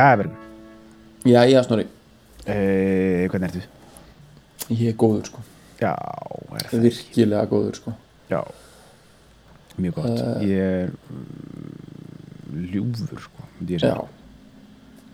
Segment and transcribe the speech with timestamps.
[0.00, 0.48] Verður
[1.28, 1.84] Já, já, Snorri,
[2.46, 2.56] e,
[3.28, 3.66] Hvernig ertu?
[4.70, 5.42] ég er góður sko.
[5.80, 5.92] Já,
[6.56, 6.84] er það.
[6.86, 7.94] Virkilega góður sko.
[8.30, 8.40] Já,
[9.80, 10.20] mjög gott.
[10.20, 10.44] Eh.
[10.48, 13.96] Ég er mm, ljúfur sko, ég Já.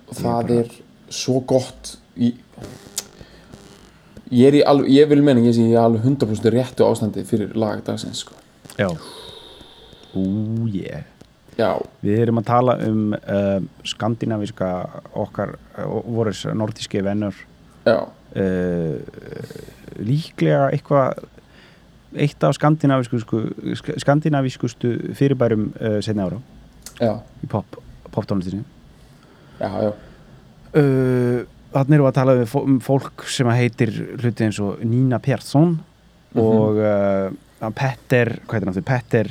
[0.06, 0.74] Og það er
[1.10, 2.34] svo gott í
[4.26, 7.78] Ég er í alveg, ég vil menna ég í alveg 100% réttu ástandi fyrir lag
[7.86, 8.34] dagsins sko.
[8.74, 8.88] Já.
[10.18, 11.04] Ú, ég
[11.56, 11.70] Já,
[12.04, 14.68] Við erum að tala um uh, skandinavíska
[15.16, 17.38] okkar uh, voru nordíski vennur.
[17.86, 18.98] Já, uh,
[19.96, 21.24] líklega eitthvað
[22.16, 23.20] eitt af skandinavísku
[24.02, 25.70] skandinavískustu fyrirbærum
[26.04, 26.38] setni ára.
[27.00, 27.12] Já,
[27.44, 27.76] í pop,
[28.12, 28.64] poptónlistinni.
[29.60, 29.91] Já, já.
[30.76, 35.74] Þannig erum við að tala um fólk sem heitir hluti eins og Nina Persson
[36.41, 38.86] og uh, Petter, hvað heitir hann aftur?
[38.88, 39.30] Petter,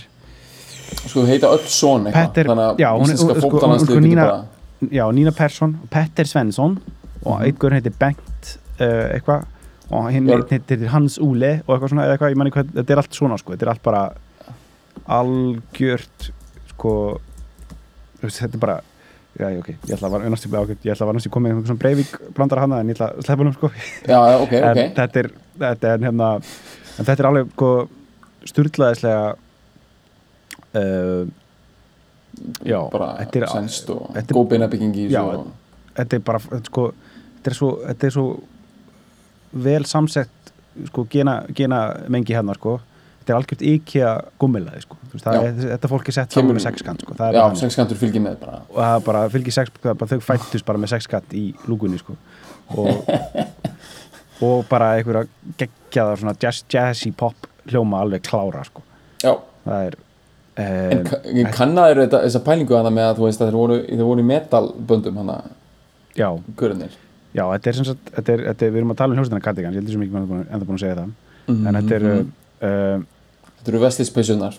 [1.06, 4.26] Sko, þau heita öll svona eitthvað Þannig að er- íslenska sko, fótballlandslið sko, getur Nina,
[4.26, 6.80] bara já, Nina Persson Petter Svensson
[7.26, 7.46] og Mhm.
[7.48, 9.46] einhver heitir Bengt uh, eitthvað
[9.92, 13.14] og hinn heitir Hans Úle og eitthvað svona, eitthvað, ég manni hvað, þetta er allt
[13.14, 14.04] svona sko, þetta er allt bara
[15.08, 16.30] algjört
[16.74, 16.92] sko
[18.22, 18.78] þú þetta er bara
[19.40, 21.82] já, ok, ég ætla að var næstu ég ætla að var næstu komið einhvern svona
[21.84, 23.72] Breivik blandar hana en ég ætla að sleppa hann sko.
[24.08, 24.96] Já, ok, en ok.
[24.96, 25.30] þetta er
[25.60, 27.72] þetta er hérna en þetta er alveg sko
[28.46, 29.36] sturlaðislega
[30.76, 31.28] uh,
[32.66, 35.46] já, Bara er, sænst og góð beinabyggingi í þessu
[35.96, 36.90] þetta er bara sko,
[37.38, 38.26] þetta er svo, þetta er svo
[39.66, 40.52] vel samsett
[40.90, 41.82] sko, gena, gena
[42.12, 42.78] mengi hérna sko.
[43.22, 44.98] þetta er algjört gummilaði sko.
[45.16, 45.42] Það Já.
[45.48, 47.16] er, þetta fólk er sett saman með sexkant sko.
[47.18, 50.68] Já, sexkantur fylgir með bara og það er bara fylgir sex það bara, þau fættust
[50.68, 52.18] bara með sexkant í lúgunni sko.
[52.76, 53.10] og,
[54.46, 55.26] og bara einhverja
[55.62, 58.84] geggjaðar svona jazz, jazzy pop hljóma alveg klára sko.
[59.24, 59.98] Það er
[60.58, 63.80] um, ka- ég kannaður þetta, þessa pælingu hana með að þú veist að þeir voru,
[63.90, 65.38] þeir voru í metalböndum hana,
[66.16, 66.30] já,
[66.60, 66.94] görunir
[67.36, 69.42] já, þetta er sem sagt þetta er, þetta er, við erum að tala um hljóstina
[69.44, 71.12] Cardigans ég heldur sem ekki maður enda búin að segja það.
[71.52, 72.32] En þetta er Mhm.
[72.62, 73.04] uh,
[73.60, 74.56] Þetta eru vestispeisunar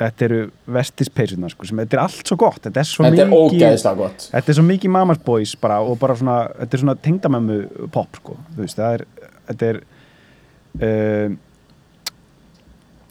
[0.00, 0.36] þetta eru
[0.72, 3.96] vestispeysuna sko, sem þetta er allt svo gott þetta er svo Þetta er mikið ógæðislega
[4.00, 4.26] gott.
[4.32, 7.58] þetta er svo mikið mamas boys bara og bara svona, þetta er svona tengdamömmu
[7.92, 9.04] pop sko, þú veist, það er
[9.50, 9.80] þetta er
[10.80, 11.36] uh,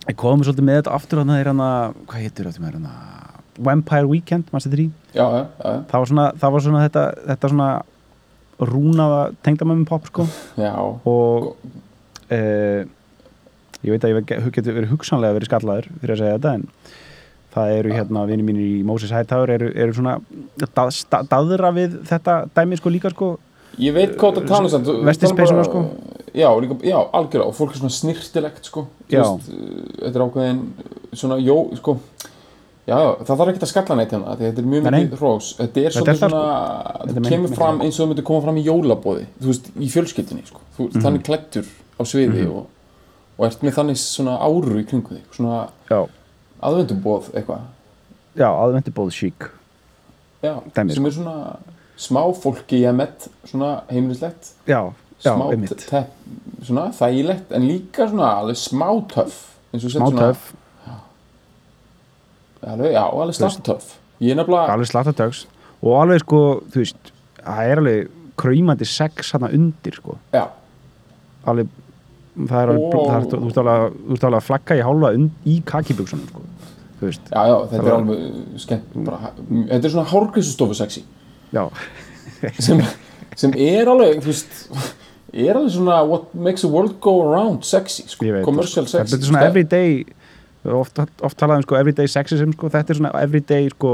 [0.10, 2.64] ég komum svolítið með þetta aftur þannig að það er hann að, hvað heitir þetta
[2.66, 2.90] með hann
[3.60, 7.04] Vampire Weekend, maður setur í Já, já, já, það var svona, það var svona þetta,
[7.28, 7.70] þetta svona
[8.70, 10.26] rúnaða tengdamömmu pop sko.
[10.60, 10.74] Já.
[11.08, 11.50] Og
[12.32, 12.82] uh,
[13.84, 16.66] ég veit að ég get- getur verið hugsanlega verið skallaður fyrir að segja þetta en
[17.56, 20.18] það eru hérna vinni mínir í Moses Hightower eru, eru svona
[20.60, 23.32] dað, sta- daðra við þetta dæmi sko líka sko.
[23.80, 27.72] Ég veit hvað það tala um Vestispeysuna, tala bara- Já, líka, já, algjörlega og fólk
[27.74, 28.88] er svona snirtilegt sko.
[29.10, 30.60] Veist, Þetta er ákveðin
[31.14, 31.98] svona, jó, sko
[32.90, 35.50] Já, það þarf ekki að skalla neitt hérna þetta er mjög mikið hrós.
[35.60, 38.24] Þetta er Þetta svona er það, svona, Þetta kemur mynd- fram eins og það myndi
[38.30, 40.60] koma fram í jólabóði Þú veist, í fjölskyldinni, sko.
[40.78, 41.02] Þú, Mhm.
[41.04, 41.66] Þannig klættur
[42.00, 42.66] á sviði og,
[43.38, 45.68] og ert með þannig svona áru í kringu þig Svona
[46.62, 47.62] aðvendubóð eitthvað.
[48.40, 49.50] Já aðvendu bóð sík
[50.44, 51.08] Já, Dæmi, sem sko.
[51.08, 51.58] er svona
[52.00, 54.54] smá fólki ég með svona heimilislegt.
[54.66, 56.06] Já, smá
[56.66, 60.52] svona þægilegt en líka svona alveg smá sett smá töf,
[62.66, 63.36] alveg, já, alveg
[64.36, 65.46] nefnilega, alveg slatta tögs
[65.80, 66.40] og alveg sko,
[66.72, 70.46] þú veist það er alveg kræmandi sex hérna undir sko, já,
[71.48, 71.72] alveg
[72.40, 75.14] það er alveg, það er, þú ert alveg þú ert alveg að flagga í hálfa
[75.20, 76.46] und, í kakibuksunum sko,
[77.00, 81.06] þú veist, já, já, þetta er alveg skemmt, bara, þetta er svona hárgrísustofu sexy.
[81.56, 81.64] Já.
[82.62, 82.82] Sem,
[83.40, 84.60] sem er alveg, þú veist
[85.34, 89.24] er alveg svona what makes the world go around sexy, sko, commercial það, sexy þetta
[89.24, 89.50] er svona sko.
[89.52, 90.06] everyday
[90.80, 93.94] oft, oft talað um sko everyday sexism sko, þetta er svona everyday sko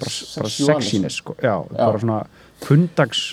[0.00, 2.20] bara, bara sexiness sko, já, bara svona
[2.60, 3.24] kundags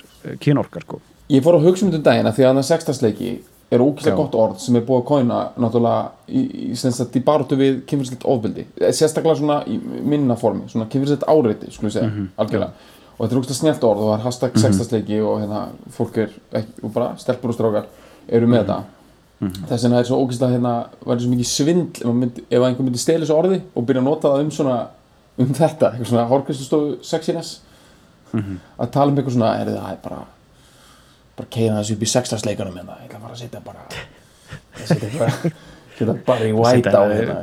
[0.43, 1.01] kynorkar sko.
[1.27, 3.31] Ég fór að hugsa um þetta daginn að því að þannig sextasleiki
[3.67, 4.19] er ógíslega Já.
[4.21, 8.63] gott orð sem er búið að kóina náttúrulega í, í, í baráttu við kynfyrirslegt ofbeldi.
[8.79, 9.75] Eh, sérstaklega svona í
[10.07, 12.71] minna formi svona kynfyrirslegt áreiti, skulum við segja, Mhm, algjörlega
[13.17, 15.61] og þetta er ógíslega snjátt orð og það er hashtag sextasleiki og hérna
[15.97, 17.85] fólk er ekki, og bara stelpur og strákar
[18.29, 18.53] eru Mhm.
[18.53, 18.83] með þetta
[19.69, 20.73] þess vegna er svo ógíslega hérna
[21.05, 24.03] væri svo mikið svindl ef, myndi, ef einhver myndi stela þessu orði og byrja að
[24.09, 24.87] nota það um svona
[25.37, 27.59] um þetta, eitthvað svona hárkristustofu sexiness
[28.33, 28.57] Mhm.
[28.79, 30.23] að tala um eitthvað svona, er það er bara
[31.37, 33.79] bara keina þessu upp í sextarsleikunum hérna, ég ætla bara að setja bara
[34.77, 35.51] að setja eitthvað
[35.97, 37.37] setja bara í white á hérna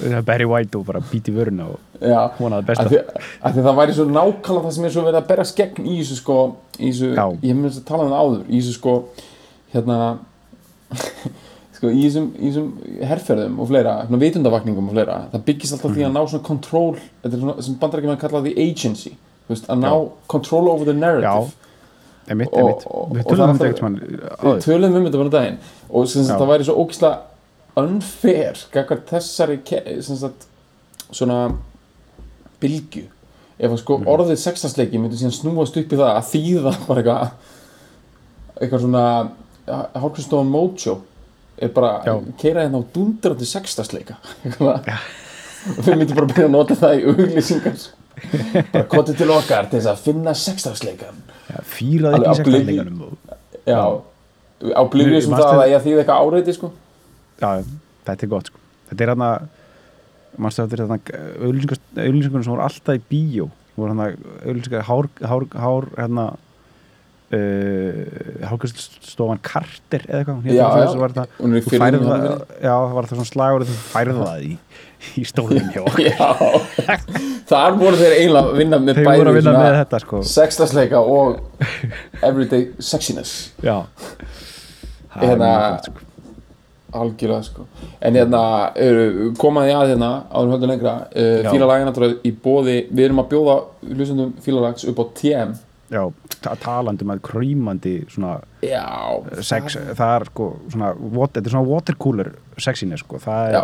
[0.00, 1.78] Það er Barry White og bara býti vöruna og
[2.38, 2.86] vonaði besta.
[2.86, 3.00] að því,
[3.44, 5.98] að því það væri svo nákvæmlega það sem er svo verið að berast gegn í
[6.00, 6.38] þessu sko,
[6.78, 8.94] í þessu, ég hef með þess að tala um það áður í þessu sko,
[9.74, 9.98] hérna
[11.76, 12.68] sko, í þessum, í þessum
[13.12, 16.92] herferðum og fleira, svona vitundavakningum og fleira, það byggist alltaf því að ná svona control,
[17.22, 19.14] þetta er svona, sem bandarækjum að kalla the agency,
[19.46, 19.98] þú veist, að ná Já.
[20.34, 21.52] control over the narrative.
[21.52, 21.70] Já,
[22.30, 22.84] emitt, emitt
[23.16, 25.60] Við tölum það um þetta mann við tölum um þetta bara um daginn.
[25.90, 27.29] Og það væri svo ógislega
[27.88, 28.58] unfair
[29.10, 29.58] þessari
[30.20, 30.46] sagt
[31.10, 31.40] svona
[32.62, 33.04] bylgju.
[33.60, 34.06] Ef að sko Mhm.
[34.08, 37.30] orðið sextansleiki myndi síðan snúast upp í það að þýða bara eitthvað
[38.60, 39.30] eitthvað svona
[40.00, 41.00] hálfkristofan mojo
[41.60, 42.14] er bara Já.
[42.40, 44.16] keira hérna á dundrandi sextansleika.
[45.70, 47.80] Og þau myndi bara byrja að nota það í auglýsingar.
[48.72, 51.20] Bara kotið til okkar til þess að finna sextansleikan
[51.70, 53.12] Fýraði Alveg ekki og
[53.64, 53.80] já,
[54.76, 56.70] á blífið sem það að ég þýði eitthvað áreiti sko
[57.40, 57.64] Já,
[58.06, 58.60] þetta er gott sko.
[58.90, 59.30] Þetta er hérna
[60.40, 60.98] mannstu þetta er hérna
[62.06, 63.48] auðlýsingar sem voru alltaf í bíó?
[63.78, 64.10] Voru hérna
[64.44, 66.26] auðlýsingar hár, hár, hár hérna
[67.34, 70.42] uh, hálkastofan Carter eða eitthvað?
[70.46, 70.84] Hét Já, já.
[71.56, 74.44] í þú firðinum færð hjá það, já, það var það svona slagur þú færði það
[74.46, 74.52] í,
[75.20, 75.82] í stólinn hjá.
[76.10, 76.28] Já,
[77.50, 80.22] þar voru þeir eiginlega að vinna með þeir bæði vinna með þetta sko.
[80.34, 81.40] sextasleika og
[82.22, 83.36] everyday sexiness.
[83.64, 83.78] Já.
[85.10, 86.09] Það er Hérna- mjög gott sko
[86.96, 87.66] algjörlega sko.
[88.00, 88.42] En hérna,
[89.40, 91.50] komaði að hérna áður höldu lengra, uh, Já.
[91.50, 93.58] fílalagi náttúrulega í bóði, við erum að bjóða
[93.90, 95.58] hlustundum fílalags upp á TM.
[95.90, 96.04] Já,
[96.40, 98.86] ta talandi um að krýmandi svona já,
[99.42, 102.30] sex, það er sko svona, wat, þetta er svona watercooler
[102.62, 103.62] sexiness sko, það er já,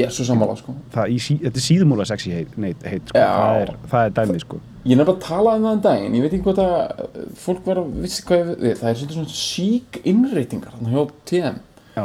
[0.00, 0.74] ég er svo sammála sko.
[0.94, 3.22] Það í, þetta er síðmúla sexy heit, heit, heit sko.
[3.22, 4.60] Það, er, það er dæmið sko.
[4.86, 6.16] Ég er nefnilega að tala um það en daginn.
[6.16, 10.00] Ég veit ekki hvað það, fólk verður að vissi hvað ég það er svona sík
[10.06, 11.62] innreitingar þarna hjá TM.
[11.96, 12.04] Já,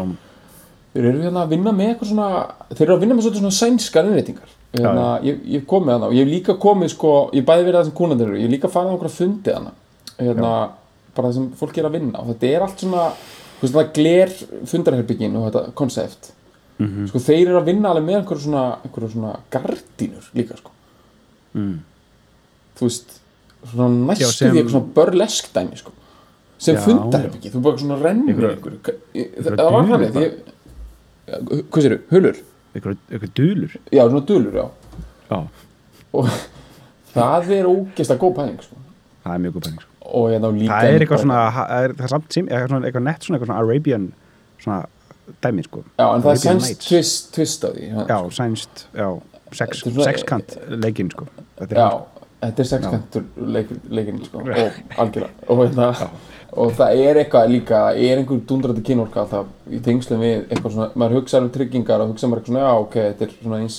[0.92, 2.30] Þeir eru hérna að vinna með eitthvað svona
[2.76, 6.16] Þeir eru að vinna með svona sænskar innreitingar hérna, ég, ég hef komið hana og
[6.16, 8.72] ég hef líka komið sko, ég bæði verið það sem kúnandir eru ég hef líka
[8.72, 9.74] farið á okkur að fundi hana.
[10.22, 10.52] Hérna,
[11.16, 13.08] bara það sem fólk er að vinna og þetta er allt svona,
[13.62, 14.36] veist það gler
[14.72, 16.32] fundarherbyggin og þetta konsept.
[16.82, 17.08] Mhm.
[17.12, 20.72] sko þeir eru að vinna alveg með einhverju svona, einhverju svona gardínur líka sko.
[21.54, 21.76] Mm.
[22.80, 23.20] þú veist,
[23.74, 25.92] svona næstu Já, sem- því eitthvað svona börlesk dæmi sko
[26.62, 27.98] sem fundarherbyggi, þú bara svona
[28.32, 30.32] ykkur það var hann
[31.72, 32.40] hvað séru, hulur?
[32.76, 33.76] Eitthvað, dulur?
[33.92, 34.68] Já, svona dulur, já.
[35.32, 35.40] Já,
[36.12, 36.30] og
[37.16, 38.80] það er ógeðslega góð pæling sko.
[39.26, 39.92] það er mjög góð penning sko.
[40.12, 42.90] og hérna líka það er eitthvað svona, það er, það er samt sim, eitthvað, svona,
[42.90, 44.08] eitthvað nett svona, eitthvað svona Arabian
[44.62, 44.80] svona
[45.46, 45.84] dæmi sko.
[46.00, 49.10] Já, en það er sænst twist, twist á því já, sænst, já,
[49.62, 51.28] sex, sexkant leikinn sko.
[51.72, 51.88] Já
[52.42, 54.50] þetta er sexkantur leik, leikinn sko, og
[55.02, 55.32] algjörlega.
[55.48, 55.90] Og, hérna,
[56.52, 60.90] og það er eitthvað líka er einhver dundrandi kynorka alltaf í tengslum við eitthvað svona,
[60.96, 63.78] maður hugsa um tryggingar og hugsa maður eitthvað svona, já ok, þetta er svona eins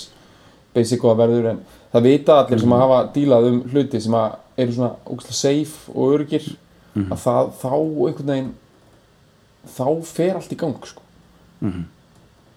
[0.72, 1.60] basic og það verður en
[1.92, 5.92] það vita allir sem að hafa dílað um hluti sem að eru svona ógæslega safe
[5.92, 6.48] og örgir
[7.02, 8.52] að það þá einhvern veginn
[9.72, 11.02] þá fer allt í gang sko.
[11.60, 11.84] Mhm.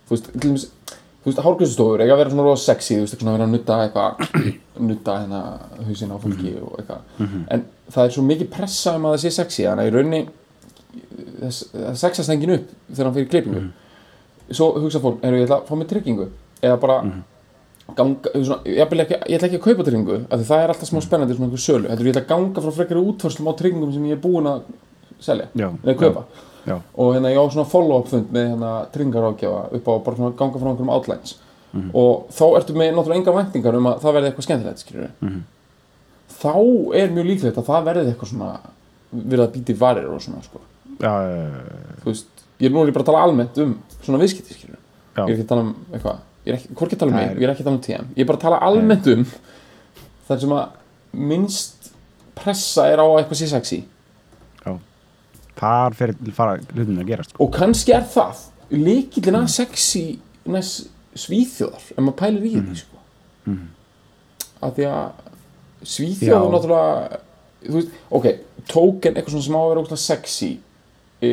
[0.05, 0.65] þú veist, til dæmis
[1.25, 3.53] þú veist, hárgjössustofur eiga að vera svona rosa sexy þú veist, svona að vera að
[3.55, 4.49] nutta eitthvað
[4.89, 5.41] nutta hérna
[5.87, 6.63] hausinn á fólki Mhm.
[6.63, 7.01] og eitthvað.
[7.49, 10.27] En það er svo mikið pressa um að það sé sexy þannig að í rauninni
[11.41, 13.61] það sexast engin upp þegar hann fyrir klippingu.
[13.61, 13.71] Mhm.
[14.55, 16.27] svo hugsa fólk, erum ætla að fá mig tryggingu.
[16.61, 17.23] Eða bara Mhm.
[17.95, 20.89] ganga, svona, ég, ekki, ég ætla ekki að kaupa tryggingu af því það er alltaf
[20.89, 21.87] smá spennandi svona einhver sölu.
[21.89, 24.45] Þetta er ég ætla að ganga frá frekari útförslum á tryggingum sem ég er búinn
[24.45, 24.61] að
[25.19, 26.21] selja eða kaupa.
[26.21, 30.35] Já, og hérna ég á svona follow-up fund með hérna tryggingarákjafa upp á bara svona
[30.39, 31.35] ganga frá einhverjum outlines.
[31.93, 35.09] Og þá ertu með náttúrulega engar væntingar um að það verði eitthvað skemmtilegt skilur
[36.35, 36.53] þá
[36.95, 38.49] er mjög líklegt að það verði eitthvað svona
[39.15, 40.61] verið að býti varir og svona sko.
[40.99, 43.75] já, já, já, þú veist, ég er nú er ég bara að tala almennt um
[44.01, 44.79] svona viðskipti skilur
[45.15, 45.23] Já.
[45.23, 47.17] ég er ekki að tala um eitthvað ég er ekki, hvort ekki að tala um
[47.19, 49.25] mig, ég er ekki að tala um TM ég er bara að tala almennt um
[50.27, 51.91] þar sem að minnst
[52.35, 53.79] pressa er á að eitthvað sé sexy.
[53.83, 53.94] já.
[55.59, 57.43] Þar fer fara hlutin að gerast sko.
[57.45, 58.43] og kannski er það
[58.75, 60.03] líkillin að sexy
[60.51, 60.73] næs,
[61.15, 63.03] svíþjóðar ef maður pælir í því sko.
[64.65, 65.05] af því að
[65.85, 66.53] svíþjóð er Já.
[66.55, 67.19] náttúrulega
[67.65, 68.27] þú veist, ok,
[68.69, 70.51] tóken eitthvað sem á að vera ógæslega sexy
[71.21, 71.29] e,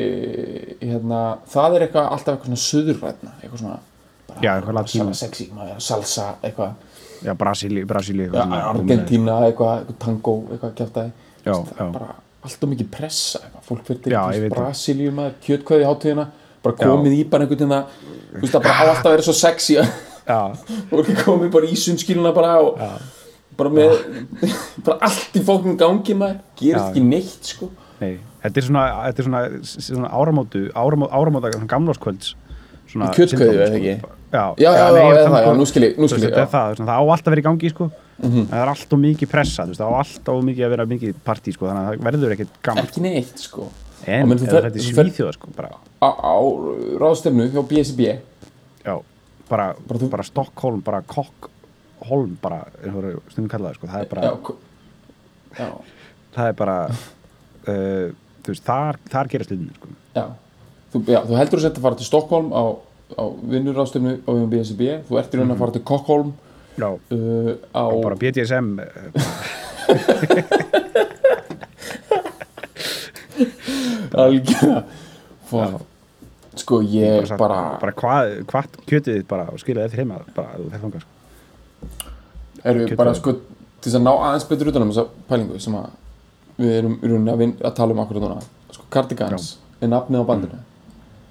[0.80, 3.78] hérna, það er eitthvað alltaf eitthvað svona suðurrætna eitthvað svona
[4.28, 6.88] bara, Já, eitthvað salsa sexy, maður, salsa eitthvað
[7.22, 11.12] Já, Brasíli, Brasíli ja, Argentína, eitthvað, eitthvað tango eitthvað
[11.42, 11.86] Já, já.
[11.90, 13.51] bara alltaf mikið pressa eitthvað.
[13.66, 14.48] Fólk fyrir Já, til.
[14.52, 16.26] Brasilíu maður, kjötkvæði hátíðina
[16.62, 17.74] bara komið í bara einhvern veginn
[18.32, 19.78] þú veist það bara á alltaf að vera svo sexy.
[19.82, 19.92] Að
[20.22, 20.40] Já,
[21.16, 22.82] er komið bara í sundskiluna bara og
[23.58, 23.96] bara með
[24.86, 26.38] bara allt í fólkum gangi maður.
[26.60, 26.90] Gerist Já.
[26.90, 27.70] ekki neitt sko.
[28.02, 29.42] Nei, þetta er svona, þetta er svona,
[29.88, 31.52] svona áramótu, áramóta, áramóta
[33.16, 33.92] kjötkveðju, syndrom, eða ekki?
[34.32, 35.66] Já, Já, já, já, já, já, sko, nú
[36.08, 36.46] skil ég, já.
[36.50, 37.86] það, á alltaf að vera í gangi sko
[38.18, 38.44] Mhm.
[38.50, 41.66] það er alltaf mikið pressa, veist, það á alltaf mikið að vera mikið partí sko,
[41.66, 43.68] þannig að það verður ekkert gaman ekki neitt sko.
[44.06, 45.70] En fer- þetta er svíþjóða sko, bara,
[46.02, 46.36] á, á
[47.02, 48.00] ráðstefnu hjá BSB
[48.84, 48.94] já,
[49.48, 52.64] bara, Bara bara Stockholm, bara Kokkholm, bara,
[53.16, 54.54] og stundum kallaði sko, það er bara, já,
[55.58, 55.70] já,
[56.34, 58.08] það er bara uh,
[58.46, 59.88] veist, þar, þar gerast hlutinni sko.
[60.16, 60.24] já.
[60.92, 62.62] Þú, já, þú heldur að að fara til Stockholm á,
[63.16, 66.34] á vinnurráðstefnu á BSB þú ert í raun að fara til Kokkholm
[66.78, 68.78] já, uh, á og bara BDSM
[74.12, 74.82] algjörða
[75.52, 75.82] Fuck.
[76.56, 80.56] sko ég sagt, bara, bara hvað, hvað kjötið þitt bara og skilja eftir heima bara
[80.56, 81.10] þú fer þangað sko.
[82.62, 85.78] erum við bara sko til þess að ná aðeins betur utan um þessa pælingu sem
[85.78, 85.86] að
[86.62, 90.28] við erum í rauninni að, að tala um akkurat núna sko Cardigans er nafnið á
[90.28, 90.60] bandinu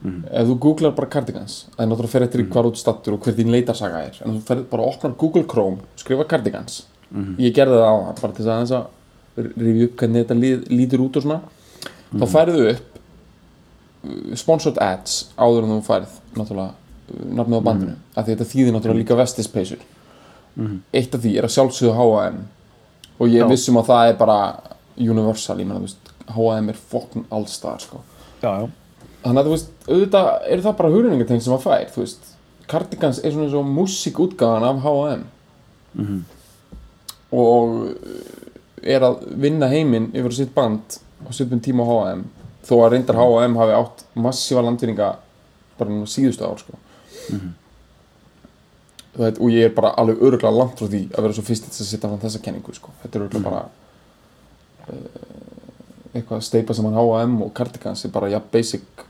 [0.01, 2.51] ef þú googlar bara Cardigans það er náttúrulega að fer eftir mm.
[2.55, 4.17] hvar út stattur og hver þín leitarsaga er.
[4.25, 6.81] En þú fer bara að opna Google Chrome skrifa Cardigans.
[7.41, 10.37] Ég gerði það á það bara til þess að aðeins að rifja upp hvernig þetta
[10.39, 11.39] lí, lítur út og svona.
[12.11, 12.99] Þá færðu upp
[14.07, 17.95] uh, sponsored ads áður en þú færð náttúrulega uh, nafnið á bandinu.
[18.15, 19.85] Af því þetta þýðir náttúrulega líka vestispeysur.
[20.91, 22.41] Eitt af því er að sjálfsögðu H&M
[23.21, 24.37] og ég vissum að það er bara
[24.99, 28.01] universal, ég veist H&M er fokkin allstar, sko.
[28.41, 28.69] Já, já,
[29.21, 32.29] þannig að þú veist, auðvitað eru það bara hugrenningategn sem að fær, þú veist.
[32.71, 35.23] Cardigans er svona eins og músíkútgáðan af H&M
[37.31, 37.95] og uh,
[38.81, 40.97] er að vinna heiminn yfir sitt band
[41.27, 42.23] á svipum tíma H&M
[42.67, 45.13] þó að reyndar H&M hafi átt massífa landvinninga
[45.79, 46.77] bara nú síðustu ár sko.
[49.11, 51.67] Þú veit, og ég er bara alveg öruglega langt frá því að vera svo fyrst
[51.67, 52.93] að setja fram þessa kenningu sko.
[53.03, 53.61] þetta er öruglega bara
[54.87, 55.31] uh,
[56.13, 59.05] eitthvað að steipa saman H&M og Cardigans er bara ja, basic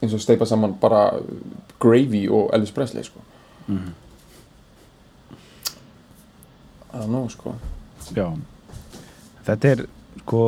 [0.00, 1.10] eins og steipa saman bara
[1.80, 3.20] Gravy og Elvis Presley sko.
[6.92, 7.54] I don't know sko
[8.14, 8.26] já
[9.46, 9.84] þetta er
[10.22, 10.42] sko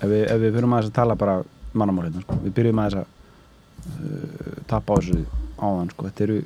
[0.00, 1.36] ef við, ef við fyrir aðeins að tala bara
[1.72, 2.38] mannamál hérna sko.
[2.44, 5.24] við byrjum aðeins að uh, tappa á þessu
[5.56, 6.08] áðan sko.
[6.08, 6.38] þetta eru,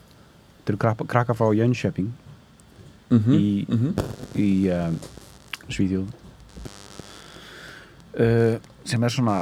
[0.61, 0.80] þetta eru
[1.14, 2.11] krakka, frá Jönköping
[3.11, 3.92] mm í, -hmm.
[4.38, 4.99] í um,
[5.69, 6.07] Svíþjóð
[8.21, 9.37] uh, sem er svona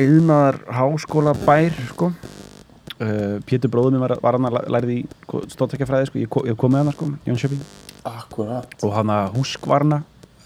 [0.00, 2.10] yðnaðar háskóla bær sko.
[3.00, 4.98] uh, Pétur bróður minn var, var hann að lærið í
[5.54, 6.18] stóttekjafræði sko.
[6.24, 7.10] ég, ég kom með hann sko,
[8.04, 8.74] Akkurat.
[8.84, 10.02] Og hann að húskvarna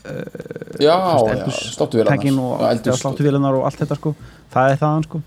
[0.07, 2.61] veist, já, eldhús- sláttu tækin og
[3.01, 4.15] sláttuvélunar og allt þetta sko.
[4.55, 5.23] Það er þaðan sko.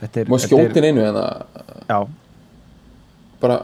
[0.00, 1.44] Þetta er, Má skjótin einu en að
[1.88, 1.98] já,
[3.44, 3.58] bara,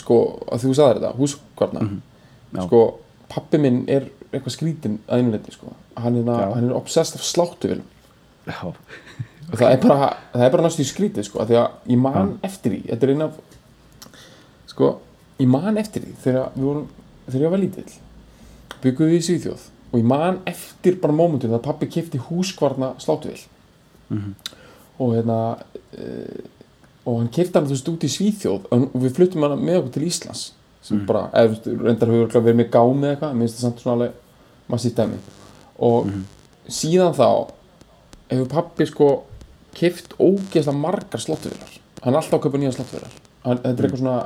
[0.00, 0.16] sko,
[0.50, 1.80] að þú sagðir þetta húskvarna.
[1.84, 2.00] Mhm,
[2.56, 2.62] já.
[2.66, 2.80] sko,
[3.28, 5.72] pappi minn er eitthvað skrítin að einuleiti, sko.
[5.96, 7.84] Hann er, það, hann er obsessed af sláttuvilum
[8.46, 8.72] já,
[9.46, 12.32] og það er bara, það er bara í skrítið, sko af því að ég man
[12.46, 13.38] eftir því, þetta er eina af
[14.72, 14.90] sko,
[15.38, 16.90] ég man eftir því þegar við vorum,
[17.28, 17.86] þegar ég var lítill
[18.82, 23.46] byggum við í Svíþjóð og ég man eftir bara mómentum þegar pappi kefti húskvarna sláttuvill
[24.98, 26.44] og hérna uh,
[27.06, 29.96] og hann kefti hann þú veist út í Svíþjóð og við fluttum hann með okkur
[29.96, 30.46] til Íslands
[30.86, 33.80] sem bara, eða þú veist, reyndar örugglega verið með gámi eða eitthvað, minnst það samt
[33.82, 35.18] svona alveg massíft dæmi.
[35.86, 36.10] Og
[36.70, 37.28] síðan þá
[38.30, 39.08] hefur pappi sko
[39.76, 43.12] keft ógeðslega margar sláttuvilar hann er alltaf að kaupa nýja sláttuvilar
[43.44, 44.16] hann, þetta er eitthvað svona,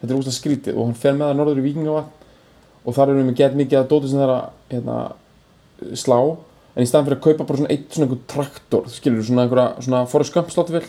[0.00, 2.14] þetta er ógeðslega skrítið og hann fer með það norður í Víkingavatn
[2.88, 4.98] og þar erum við gett mikið að dóti sem það er að hérna,
[5.98, 6.18] slá.
[6.78, 9.82] En í staðan fyrir að kaupa bara svona eitt svona einhver traktor skilur svona einhverja
[9.84, 10.84] svona sláttuvel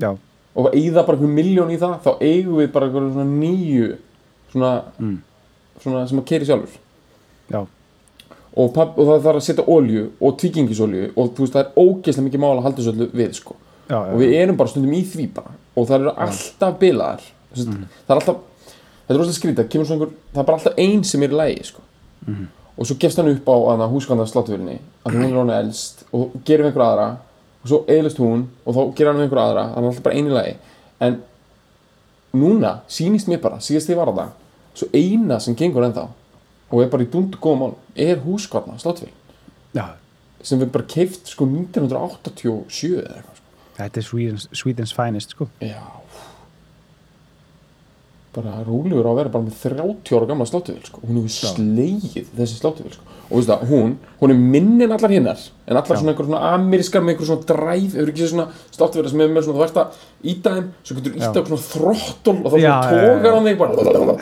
[0.00, 0.10] já,
[0.54, 3.88] og eigða bara einhver miljón í það þá eigum við bara einhverju svona nýju
[4.54, 5.16] svona, Mm.
[5.82, 6.78] svona sem að keiri sjálfur.
[7.50, 7.66] Já,
[8.54, 11.84] og, papp, og það þarf að setja olju og tvíkingisolju og þú veist það er
[11.84, 13.56] ógeðslega mikið mál að halda þessu öllu við sko.
[13.88, 15.54] Já, og við erum bara stundum í því bara.
[15.74, 17.24] Og það eru alltaf bilaðar.
[17.54, 17.82] Mm.
[18.06, 21.04] það er alltaf, þetta er rosalega skrítið kemur svona einhver, það er bara alltaf ein
[21.06, 21.84] sem er í lægi sko.
[22.74, 26.32] og svo gefst hann upp á hana, húskanda sláttuvelinni, að hún er hana elst og
[26.46, 27.08] gerir við einhver aðra.
[27.62, 30.18] Og svo eðlist hún og þá gerir hann við einhver aðra, hann er alltaf bara
[30.18, 30.56] ein í lægi
[31.04, 31.20] en
[32.34, 34.32] núna sýnist mér bara, síðast ég var að það
[34.74, 36.08] svo eina sem gengur ennþá
[36.74, 39.12] og er bara í dundu góða mál er húskvarna sláttvil
[39.74, 39.86] Já,
[40.42, 43.52] sem við bara keift sko 1987 eða eitthvað sko.
[43.78, 45.78] þetta er Sweden's, Sweden's finest sko já
[48.34, 51.02] bara rólegur á að vera bara með 30 ára gamla sláttvil sko.
[51.06, 53.04] hún hefur slegið þessi sláttvil sko.
[53.28, 56.00] og veist það, hún, hún er minni en allar hinnar en allar Já.
[56.00, 59.30] svona einhver svona amerískar með einhver svona dræf, hefur ekki séð svona sláttvil sem er
[59.30, 60.02] með svona, þú ert að
[60.34, 61.34] íta þeim svo getur íta Já.
[61.44, 62.58] okkur svona þrottól og þá
[62.90, 64.18] tókar hann þig bara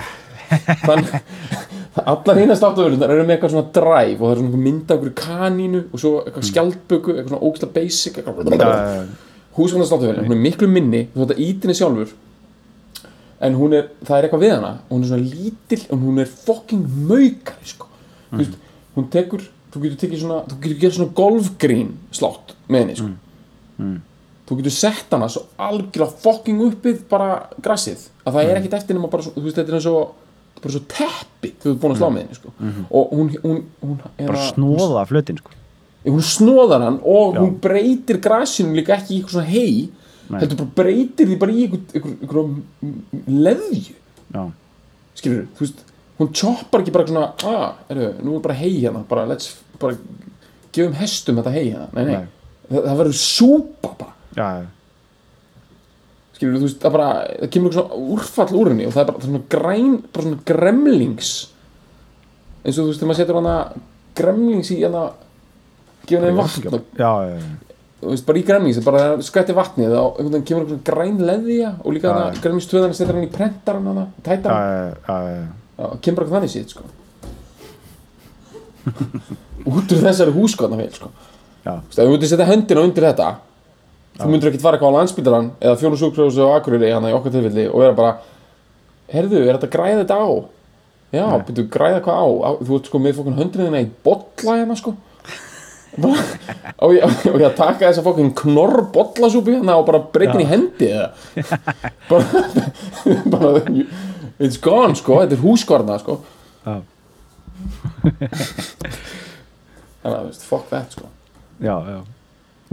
[0.87, 4.85] þannig allar hinnar sláttvölunar eru með eitthvað svona dræf og það er svona einhver mynd
[4.85, 9.09] af einhverju kanínu og svo eitthvað skjaldböku, eitthvað svona ógsta basic eitthvað
[9.53, 12.15] húsvagnar sláttuvel, hún er miklu minni þú þetta ítinni sjálfur
[13.43, 16.23] en hún er, það er eitthvað við hana og hún er svona lítil og hún
[16.23, 17.89] er fucking maukari sko.
[18.31, 18.57] Þú veist,
[18.95, 19.45] hún tekur,
[19.75, 23.11] þú getur tekið svona þú getur gerð svona golfgrín slátt með henni sko.
[24.49, 27.31] Þú getur sett hana svo algjörlega fucking uppið bara
[27.63, 30.15] grassið að það er ekkert eftir nema bara þú veist, þetta er eins og
[30.63, 32.53] bara svo teppi þú ert búin að slá með henni sko.
[32.91, 35.57] Og hún, hún, hún er bara snóða flötin sko.
[36.07, 37.41] Hún snóðar hann og Já.
[37.43, 39.91] hún breytir grasinu líka ekki í eitthvað svona hei
[40.33, 42.53] heldur bara breytir því bara í eitthvað,
[43.47, 43.97] leðju.
[45.19, 45.83] Skilur þú veist
[46.21, 49.99] hún choppar ekki bara svona ah, eru, nú er bara hei hérna bara, let's, bara
[50.73, 51.89] gefum hestum þetta hei hérna.
[51.97, 52.31] Nei, nei, Nei.
[52.73, 54.15] Það, það verður súpa bara.
[54.39, 54.47] Já,
[56.43, 59.09] skilur þú veist, það bara það kemur eitthvað svona úrfall úr henni og það er
[59.09, 61.33] bara það er svona græn, bara svona gremlings
[62.63, 63.57] eins og þú veist, þegar maður setur hana
[64.19, 65.05] gremlings í hana
[66.09, 66.67] gefa henni vatn
[66.99, 67.77] já, já, já.
[68.03, 71.77] þú veist, bara í gremlings, bara skvætti vatnið og einhvern veginn kemur eitthvað græn leðja
[71.79, 74.53] og líka hana gremlingstöðan setur hann í prentar hann, tætar.
[75.07, 76.91] Já, kemur eitthvað þannig sitt sko
[79.71, 81.13] út úr þessari húskotna sko.
[81.63, 81.77] Já.
[81.79, 83.29] Þú veist, ef þú myndir setja höndina undir þetta
[84.19, 87.33] þú myndir ekkert fara eitthvað á landsbítalan eða fjónu sjúkrjóðs á Akureyri hann í okkar
[87.35, 88.13] tilfelli og vera bara
[89.13, 90.29] herðu, er þetta græða þetta á?
[91.13, 92.27] Já, byrju, græða hvað á?
[92.49, 94.95] Á- þú ert sko með fokkin höndina í bolla hérna sko.
[96.01, 97.03] Og ég,
[97.37, 101.11] að taka þessa fokkin knorr bollasúpi hérna og bara breytin í hendi eða?
[102.09, 102.25] Bara,
[103.29, 103.51] bara
[104.41, 106.17] it's gone sko, þetta er húskvarna sko.
[110.03, 111.11] Þannig að þú veist, fuck that sko.
[111.63, 112.01] Já, já.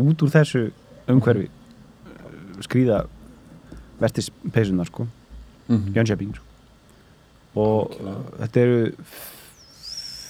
[0.01, 0.61] út úr þessu
[1.09, 1.49] umhverfi
[2.65, 3.05] skrýða
[3.99, 5.07] vestis peysunar sko
[5.69, 5.93] Mhm.
[5.93, 6.45] Jönköping sko.
[7.55, 8.93] og uh, þetta eru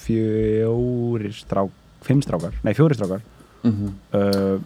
[0.09, 1.69] fjórir strák
[2.03, 3.21] fimm strákar, nei fjórir strákar
[3.63, 3.93] Mhm.
[4.13, 4.59] uh,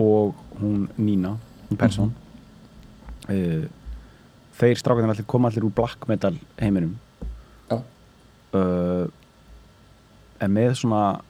[0.00, 1.36] og hún Nína
[1.70, 2.14] hún Persson
[3.28, 3.64] uh,
[4.58, 6.96] þeir strákarnir allir koma allir úr black metal heiminum
[7.70, 7.82] Já.
[8.54, 9.06] uh,
[10.40, 11.20] en með svona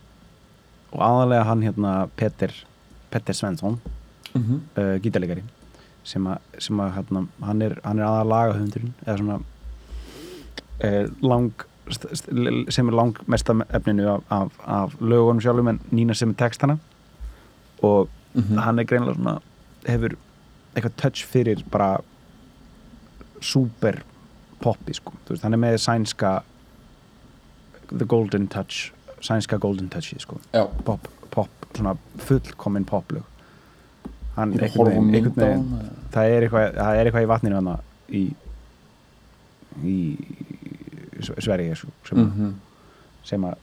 [0.93, 2.53] og aðalega hann hérna Petter
[3.11, 3.81] Petter Svensson
[4.35, 4.61] Mhm.
[4.79, 5.43] uh, gítarleikari
[6.05, 9.41] sem að, sem að hérna, hann er, hann er aðalega lagahöfundurinn eða svona
[10.81, 11.51] er lang
[12.71, 16.79] sem er lang mesta efninu af, af, af lögunum sjálfum en Nína sem er textana.
[17.83, 18.57] Og Mhm.
[18.59, 19.41] hann er greinilega svona
[19.87, 20.15] hefur
[20.77, 21.99] eitthvað touch fyrir bara
[23.41, 24.03] super
[24.61, 26.43] poppi sko, þú veist, hann er með sænska
[27.91, 30.39] the golden touch sænska golden touchi sko.
[30.55, 31.09] Já, pop,
[31.77, 33.27] svona fullkomin poplög
[34.37, 37.77] hann er einhvern veginn, hann það er eitthvað, það er eitthvað í vatninu hana
[38.11, 38.23] í
[39.87, 39.99] í
[41.21, 42.31] Sverige sko, sem, mm.
[42.31, 42.55] Mhm.
[43.29, 43.55] sem að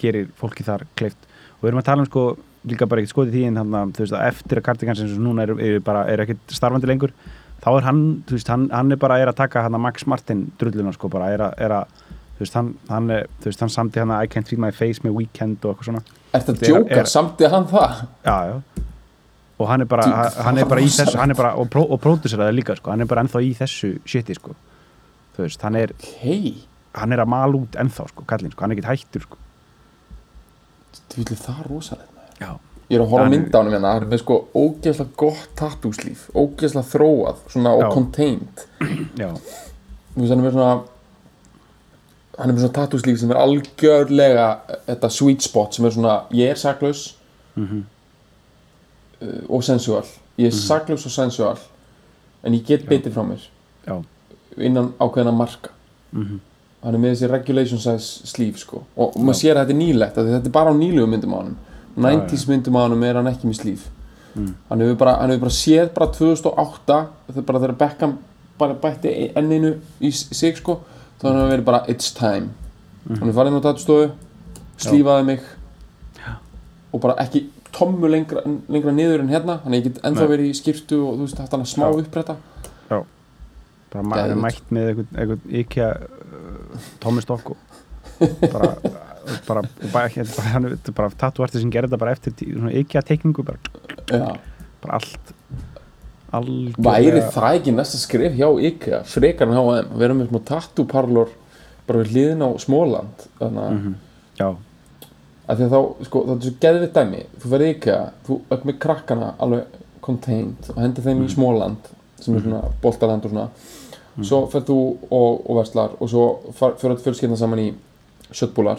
[0.00, 2.26] gerir fólki þar kleift og við erum að tala um sko
[2.66, 5.14] líka bara ekkert skoðið því en þannig að þú veist að eftir að Cardigans eins
[5.14, 7.14] og núna er, er bara er ekkert starfandi lengur
[7.62, 10.06] þá er hann, þú veist, hann, hann er bara er að taka hann að Max
[10.10, 12.02] Martin drulluna sko bara er að, er að
[12.36, 14.72] þú veist, hann, hann er, þú veist, hann samti hann að I can't feel my
[14.74, 16.02] face með Weekend og eitthvað svona
[16.44, 18.06] Þetta er- djóka, er- samt er hann það?
[18.24, 18.62] já, já.
[19.58, 21.82] Og hann er bara, Djú, hann- er það bara í þessu er bara, og, pró,
[21.90, 24.54] og próduseraði líka sko, hann er bara ennþá í þessu shiti sko.
[25.38, 26.54] Veist, hann er, Hei,
[26.94, 29.36] hann er að mala út ennþá sko, kallinn sko, hann er ekkert hættur sko.
[31.10, 32.40] Þú vilja það rosalegt maður.
[32.40, 35.48] já, Ég er að horfa mynd á hann hérna, hann er með sko ógeðslega gott
[35.58, 38.66] tattúslíf, ógeðslega þróað, svona og contained.
[39.18, 39.30] já,
[40.14, 40.84] Þú veist, hann er með svona,
[42.38, 44.46] hann er með svona tattúslíf sem er algjörlega
[44.86, 47.14] þetta sweet spot sem er svona, ég er saklaus
[47.56, 47.82] Mhm.
[49.22, 50.04] uh, og sensual.
[50.38, 51.56] Ég er saklaus og sensual,
[52.44, 53.40] en ég get bitið frá mér
[53.86, 54.02] já
[54.58, 55.70] innan ákveðina marka.
[56.12, 56.40] mhm,
[56.82, 58.82] hann er með þessi regulation size slíf sko.
[58.96, 61.56] og maður sér að þetta er nýlegt þetta er bara á nýlegu myndum á hann
[61.96, 63.80] 90s myndum á hann er hann ekki með slíf
[64.36, 64.54] Mm.
[64.68, 68.18] hann hefur bara, hefur bara séð bara 2008 þetta er bara þegar Beckham
[68.58, 70.80] bara bætti enninu í sig sko
[71.20, 72.50] þá hann hefur verið bara it's time
[73.06, 73.18] Mhm.
[73.20, 74.10] hann hefur farið inn á tatustofu
[74.78, 75.40] slífaði mig
[76.92, 77.44] og bara ekki
[77.76, 78.40] tommu lengra,
[78.72, 81.52] lengra niður en hérna hann hefur ekki ennþá verið í skiptu og þú veist haft
[81.52, 82.00] hann að smá Já.
[82.02, 82.36] upprætta
[82.90, 82.98] Já.
[83.92, 84.42] bara ma- hann er Geðveikt.
[84.42, 84.86] mætt með
[85.86, 87.56] uh, Tommy Stock og
[88.52, 88.76] bara
[89.48, 93.42] bara, bara, ekki- bara, er bara tattúarti sem gerir þetta bara eftir svona IKEA teikningu
[93.44, 93.58] bara,
[94.10, 94.36] Já.
[94.82, 95.32] bara allt
[96.40, 99.00] algjörlega Væri það ekki næsta skrif hjá IKEA?
[99.04, 99.90] Frekar en H&M.
[99.92, 101.28] Að vera með smá tattoo parlor
[101.86, 103.94] bara við hliðin á Smóland þannig að Mhm.
[104.38, 104.48] já,
[105.48, 107.22] að að þá, sko, það er svo geðvitt dæmi.
[107.40, 109.64] Þú verður IKEA, þú öll með krakkana alveg
[110.02, 113.48] contained og hendur þeim í Smóland sem er svona boltaland og svona.
[114.24, 117.74] Svo fer þú og, og verslar og svo fyrir þetta fjölskyldna saman í
[118.32, 118.78] sjöttbúlar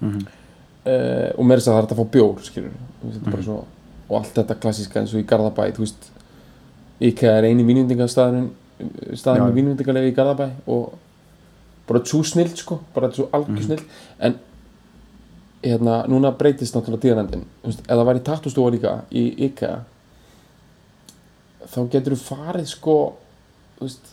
[0.00, 0.26] Mhm.
[0.86, 2.74] uh, og meira þess að það er að fá bjór skilur
[3.04, 3.56] þetta er bara svo
[4.08, 6.10] og allt þetta klassíska eins og í Garðabæ þú veist,
[7.00, 8.50] IKEA er eini vínvindingastaðurinn
[9.16, 10.94] staðurinn með vínvindingalegi í Garðabæ og
[11.88, 13.82] bara svo snill sko, bara svo algjör snill.
[14.20, 14.38] En
[15.62, 17.44] hérna, núna breytist náttúrulega tíðarendin.
[17.66, 19.78] Ef það væri tattústofa líka í IKEA
[21.66, 22.96] þá getur þú farið sko
[23.80, 24.12] veist,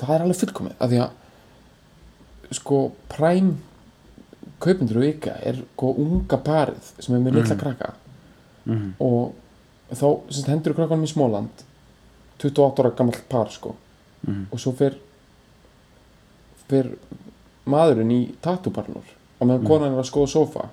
[0.00, 3.52] það er alveg fullkomið af því að sko præm
[4.62, 7.94] kaupendur á IKEA er sko unga parið sem er með litla krakka.
[8.62, 8.94] Mhm.
[9.02, 9.32] og
[9.90, 10.06] þá
[10.46, 11.64] hendur krakkanum í Smóland
[12.42, 13.74] 28 ára gammal par sko.
[14.22, 14.46] Mhm.
[14.52, 14.94] og svo fer
[16.68, 16.92] fer
[17.66, 19.08] maðurinn í tattooparlur
[19.40, 20.68] og meðan konan er að skoða sófa.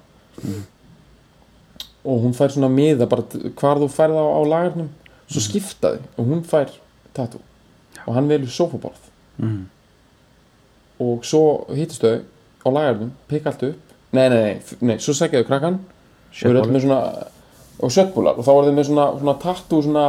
[2.05, 3.25] Og hún fær svona miða bara
[3.59, 4.89] hvar þú færð á, á lagarnum.
[5.27, 6.71] Svo skipta þau og hún fær
[7.13, 7.41] tattoo.
[8.05, 9.09] Og hann velur sófaborð.
[9.37, 9.65] Mhm.
[10.99, 12.21] og svo hittist þau
[12.65, 13.79] á lagarnum, pikka allt upp.
[14.11, 17.27] Nei, nei, nei, nei svo segja þau krakkan og eru öll með svona
[17.79, 20.05] og sjöttbúlar og þá er þau með svona, svona tattoo svona,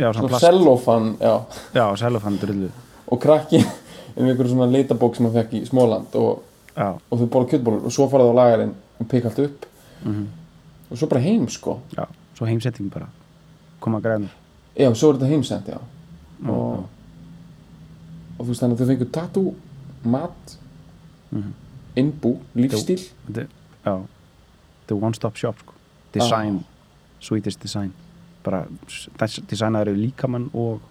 [0.00, 1.34] já, svona cellofan já,
[1.74, 2.70] já, selofan drullu.
[3.12, 3.60] Og krakki
[4.16, 6.42] með einhverju svona leitabók sem hann fekk í Smóland og,
[6.78, 9.66] og þau borða kjöttbólur og svo fara það á lagarinn og pikka allt upp.
[10.04, 10.24] Mhm.
[10.90, 11.78] og svo bara heim sko.
[11.96, 12.04] Já,
[12.36, 13.06] svo heimsetting bara.
[13.80, 14.28] Koma að græna
[14.76, 15.78] já, svo er þetta heimsend, já.
[16.50, 16.84] Og,
[18.38, 19.54] og þú veist þannig að þau fengur tattoo,
[20.04, 20.56] mat
[21.34, 21.52] Mhm.
[21.96, 23.42] innbú, lífstíl já,
[23.84, 25.72] þetta er one stop shop sko.
[26.12, 26.64] design,
[27.24, 27.92] sweetest design.
[28.44, 28.64] Bara
[29.18, 30.82] designaður eru líkamann og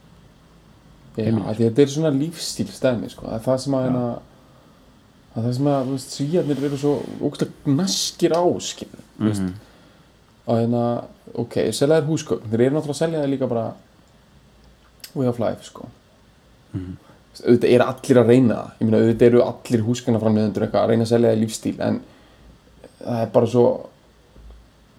[1.13, 4.05] að þetta er svona lífstíl stæmi sko, það það sem að hérna
[5.33, 9.41] það er það sem að, svíjarnir eru svo ógæslega naskir á skilur, veist.
[9.41, 9.53] Mhm.
[10.43, 10.83] og hérna,
[11.39, 12.49] ok, selja þér húsgögn.
[12.51, 13.73] Þeir eru náttúrulega að selja þér líka bara
[15.15, 15.87] way of life, sko.
[16.73, 18.73] Þú veist, auðvitað eru allir að reyna það.
[18.79, 22.01] Ég meina, auðvitað eru allir húsgagnaframleðendur eitthvað að reyna að selja þér lífstíl en
[23.03, 23.65] það er bara svo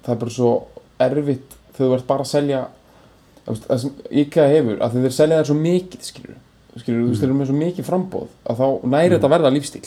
[0.05, 0.51] það er bara svo
[0.99, 2.63] erfitt þegar þú ert bara að selja
[3.47, 3.91] þú það sem
[4.23, 6.37] IKEA hefur að þeir selja þér svo mikið skilur,
[6.81, 9.55] skilur þú veist, þeir eru með svo mikið frambóð að þá næri þetta að verða
[9.59, 9.85] lífstíl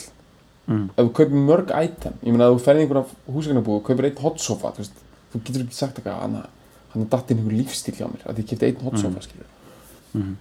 [0.68, 0.90] Mhm.
[0.96, 4.18] ef þú kaupir mörg item ég meina að þú ferði einhverja húsgagnabúð og kaupir einn
[4.20, 4.84] hotsofa þú,
[5.32, 6.34] þú getur ekki sagt eitthvað hann,
[6.92, 9.46] hann er datt inn einhver lífstíl hjá mér að ég kefti einn hotsofa skilur
[10.12, 10.36] Mhm.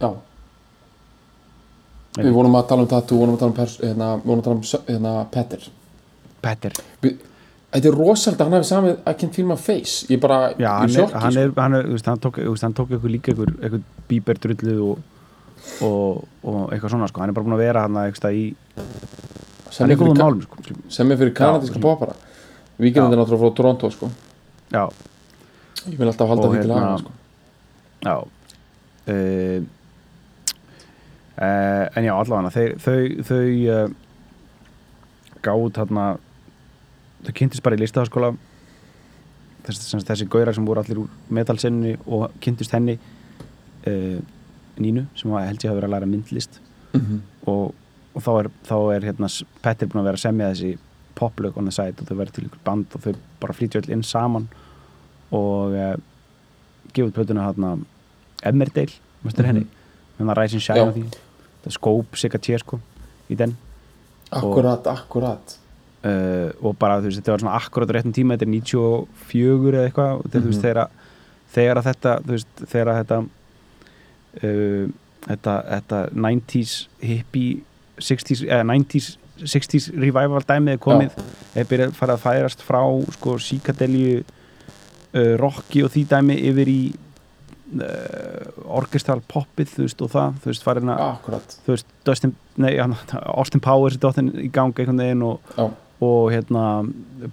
[0.00, 0.10] já.
[2.16, 5.12] Við vorum að tala um tattoo, við vorum að tala um, hérna, að um hérna,
[5.30, 5.66] Petter
[6.46, 7.18] Petter Við-
[7.76, 10.70] þetta er rosalega hann hefði samið I can feel my face ég bara, já, ég
[10.70, 13.82] hann, er, sjokki hann, er, hann, er, hann tók, hann tók eitthvað líka eitthvað, eitthvað
[14.08, 15.02] bíber drullu og,
[15.82, 17.20] og, og eitthvað svona sko.
[17.24, 20.42] hann er bara búin að vera hann eitthvað í hann sem er er ka- málum
[20.46, 20.64] sko.
[20.96, 22.14] sem er fyrir kanadíska popara
[22.80, 24.10] Víkjandi er náttúrulega frá Toronto sko.
[24.72, 24.82] já,
[25.90, 27.12] ég vil alltaf halda því til hérna- haga sko.
[28.06, 28.16] já
[29.12, 29.62] uh,
[31.42, 33.42] uh, en já, allavega þeir, þau þau
[33.74, 33.90] uh,
[35.46, 36.06] gáð þarna
[37.24, 38.34] þau kynntist bara í listafaskóla
[39.66, 42.98] þessi, þessi gaurar sem voru allir úr metalsinni og kynntist henni
[43.86, 44.18] uh,
[44.76, 46.58] Nínu sem var- held ég hafa verið að læra myndlist.
[46.92, 47.20] Mhm.
[47.48, 47.72] og,
[48.14, 49.28] og þá er, þá er hérna,
[49.62, 50.78] Petter búin að vera að semja þessi
[51.16, 53.90] poplög on the side og þau verður til ykkur band og þau bara flytja öll
[53.96, 54.48] inn saman
[55.32, 55.96] og uh,
[56.92, 57.70] gefa út plötuna hérna
[58.44, 58.92] Emmerdale,
[59.24, 59.48] mestur Mhm.
[59.48, 59.66] henni?
[60.18, 61.02] Hérna Rising Shine og því.
[61.62, 62.80] Það er Scope, Sigga Tjér sko
[63.30, 63.56] í den.
[64.30, 65.56] Akkurat, akkurat
[66.06, 69.74] uh, og bara þú veist þetta var svona akkurat á réttum tíma þetta er 94
[69.74, 70.64] eða eitthvað og þú veist, Mhm.
[70.64, 70.90] þegar, að-
[71.56, 73.18] þegar að þetta þú veist, þegar að þetta
[74.44, 74.88] uh,
[75.26, 77.62] þetta, þetta 90s hippie
[77.98, 81.16] 60s, eða 90s 60s revival dæmið er komið
[81.56, 82.80] er byrjað að fara að færast frá
[83.16, 86.80] sko síkadelju uh, rocki og því dæmi yfir í
[88.70, 91.00] orkestral poppið þú veist og það, þú veist farin að
[93.34, 95.50] Austin Powers er dottin í gangi einhvern veginn og,
[96.04, 96.64] og hérna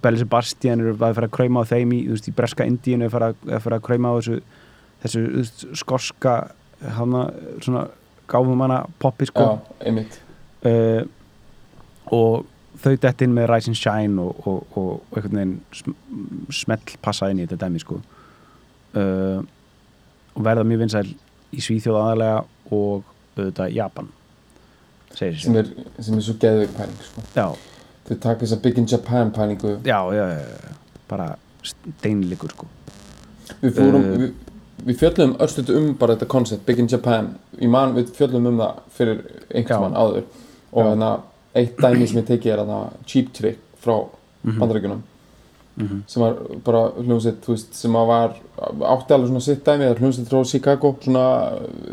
[0.02, 3.10] Belli Sebastian er að fara að krauma á þeim í, veist, í breska Indíinu er
[3.10, 4.38] að fara, er fara að krauma á þessu
[5.04, 6.34] þessu veist, skorska
[6.96, 7.26] hana,
[7.60, 7.86] svona
[8.30, 9.46] gáfum hana poppi sko.
[9.84, 10.04] Já,
[10.70, 11.04] uh,
[12.14, 12.46] og
[12.80, 15.94] þau dett inn með Rise and Shine og, og, og, og einhvern veginn sm
[16.52, 18.00] smell passa inn í þetta dæmi sko.
[18.94, 19.44] Uh,
[20.34, 21.06] og verða mjög vinsæl
[21.54, 22.42] í Svíþjóð aðalega
[22.74, 23.04] og
[23.36, 24.10] auðvitað Japan
[25.14, 25.68] sem er,
[26.02, 27.22] sem er svo geðveik pæling sko.
[27.34, 27.46] já,
[28.08, 29.78] þau taka þess að Big in Japan pælingu.
[29.84, 30.74] Já, já, já,
[31.08, 32.66] bara steinleikur sko.
[33.62, 34.32] Við fórum, Uh, við,
[34.86, 37.34] við fjöllum örstuð um bara þetta koncept, Big in Japan.
[37.60, 39.22] Ég man, við fjöllum um það fyrir
[39.54, 40.24] einhvers mann áður.
[40.72, 41.20] Og þannig að
[41.54, 43.96] eitt dæmi sem ég tekið er þarna Cheap Trick frá
[44.44, 44.58] Mhm.
[44.60, 45.02] bandarækjunum
[45.76, 46.02] Mhm.
[46.06, 48.34] sem var bara hljómsveit þú veist, sem að var
[48.94, 51.24] átti alveg svona sitt dæmi, það er hljómsveit frá Chicago svona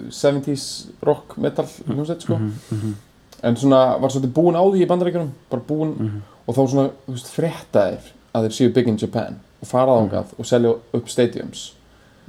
[0.09, 2.35] 70s rock metal hljómsveit sko.
[2.37, 2.93] Mhm, mhm,
[3.43, 6.21] en svona var svolítið búin á því í bandarækjunum bara búin mhm.
[6.47, 10.35] og þá svona þú veist, fréttaðir að þeir séu big in Japan og fara ángað
[10.37, 11.71] og selja upp stadiums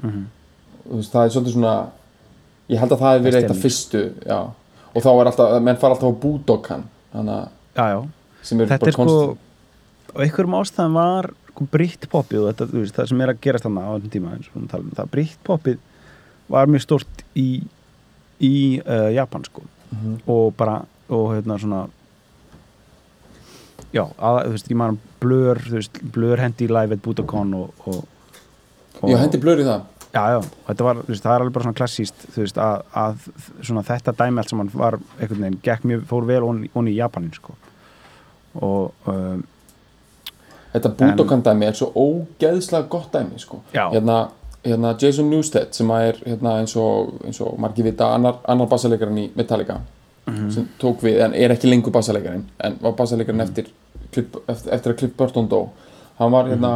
[0.02, 0.24] Mhm.
[0.86, 1.74] og þú veist, það er svolítið svona
[2.72, 4.38] ég held að það hefði verið eitt af fyrstu já.
[4.94, 8.10] og þá er alltaf, menn fara alltaf á Budokan þannig að
[8.42, 9.38] sem er þetta bara sko konstant
[10.12, 13.84] á einhverjum ástæðan var sko, Britpopið og þetta, veist, það sem er að gerast þarna
[13.84, 15.78] á þessum tíma um það Britpopið
[16.48, 17.62] var mjög stort í
[18.42, 20.22] í uh, Japan sko Mhm.
[20.26, 21.82] og bara og hérna svona
[23.92, 27.56] já, að, þú veist, ég man blur þú veist, blur hendi í live at Budokan
[27.58, 28.04] og, og,
[29.00, 30.38] og já, hendi blur í það já, já,
[30.68, 33.28] þetta var, þú veist, það er alveg bara svona klassíst þú veist, að, að
[33.60, 37.34] svona þetta dæmi allt saman var einhvern veginn, gekk mjög, fór vel onni, í Japanin,
[37.36, 37.56] sko
[38.60, 39.42] og um,
[40.74, 43.62] þetta Budokan dæmi er svo ógeðslega gott dæmi sko.
[43.72, 43.88] Já.
[43.92, 44.18] hérna,
[44.64, 48.70] hérna Jason Newsted sem að er hérna, eins, og, eins og margir vita annar, annar
[48.70, 49.80] bassalegarinn í Metallica
[50.26, 53.70] sem tók við, en er ekki lengur bassalegarinn en var bassalegarinn eftir,
[54.12, 55.68] Cliff, eftir, eftir að Cliff Burton dó.
[56.18, 56.72] Hann var hérna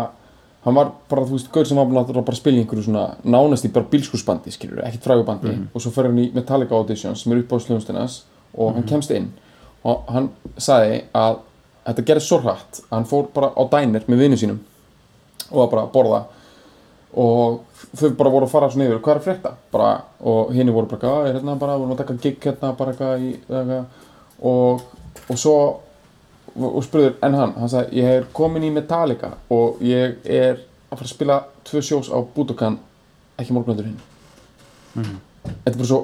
[0.66, 3.04] hann var bara, þú veist, gaur sem var búin að bara spila í einhverju svona
[3.22, 5.52] nánast í bara bílskursbandi skilur, ekkert frægubandi.
[5.72, 8.24] Og svo fer hann í Metallica Auditions sem er upp á sljónstinnas
[8.56, 9.28] og hann kemst inn.
[9.86, 11.38] Og hann sagði að
[11.86, 14.58] þetta gerði svo hratt að hann fór bara á dænir með vinnu sínum
[15.52, 16.20] og var bara að borða
[17.14, 17.60] og
[17.96, 19.52] þau bara voru að fara svona yfir hvað er frétta?
[19.72, 22.92] Bara, og henni voru bara "Ah, er hérna bara, vorum að taka gig hérna bara
[22.92, 23.84] eitthvað í eitthvað,
[24.42, 24.80] og,
[25.30, 25.56] og svo
[26.56, 30.54] og, spurður, en hann, hann sagði ég er komin í Metallica og ég er
[30.90, 32.78] að fara að spila tvö sjós á Budokan
[33.38, 33.98] ekki morgunöndur hinn.
[34.96, 35.98] Þetta er bara svo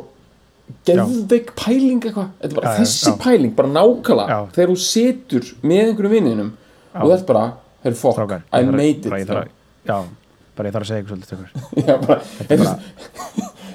[0.87, 2.29] geðveik pæling eitthvað.
[2.41, 3.17] Þetta er bara Já, þessi já.
[3.23, 4.41] pæling, bara nákvæmlega Já.
[4.57, 6.51] þegar þú situr með einhverjum vinninum
[6.95, 7.45] og þetta bara,
[7.85, 9.49] heyrðu fokk, I made it þarf að-
[9.89, 9.97] já,
[10.57, 11.47] bara ég þarf að segja ykkur svolítið.
[11.89, 12.77] Já, bara, þetta bara-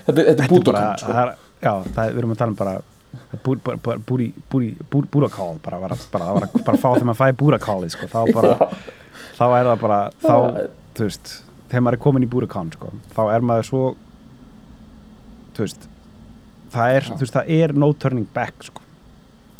[0.07, 1.11] þetta er- er Þetta er Budokan bara, sko.
[1.11, 1.33] er,
[1.65, 2.75] já, það er, við erum að tala um bara
[3.45, 7.07] bú- bara- bara búri, búri, búri, búrakál bara, bara, bara, bara, bara, bara fá þegar
[7.09, 8.53] maður fæði búrakáli sko, þá bara,
[9.39, 10.35] þá er það bara þá,
[10.97, 11.33] þú veist,
[11.71, 13.83] þegar maður er komin í búrakán sko, þá er maður svo
[15.57, 15.87] þú veist
[16.73, 18.83] það er, veist, það er no turning back sko,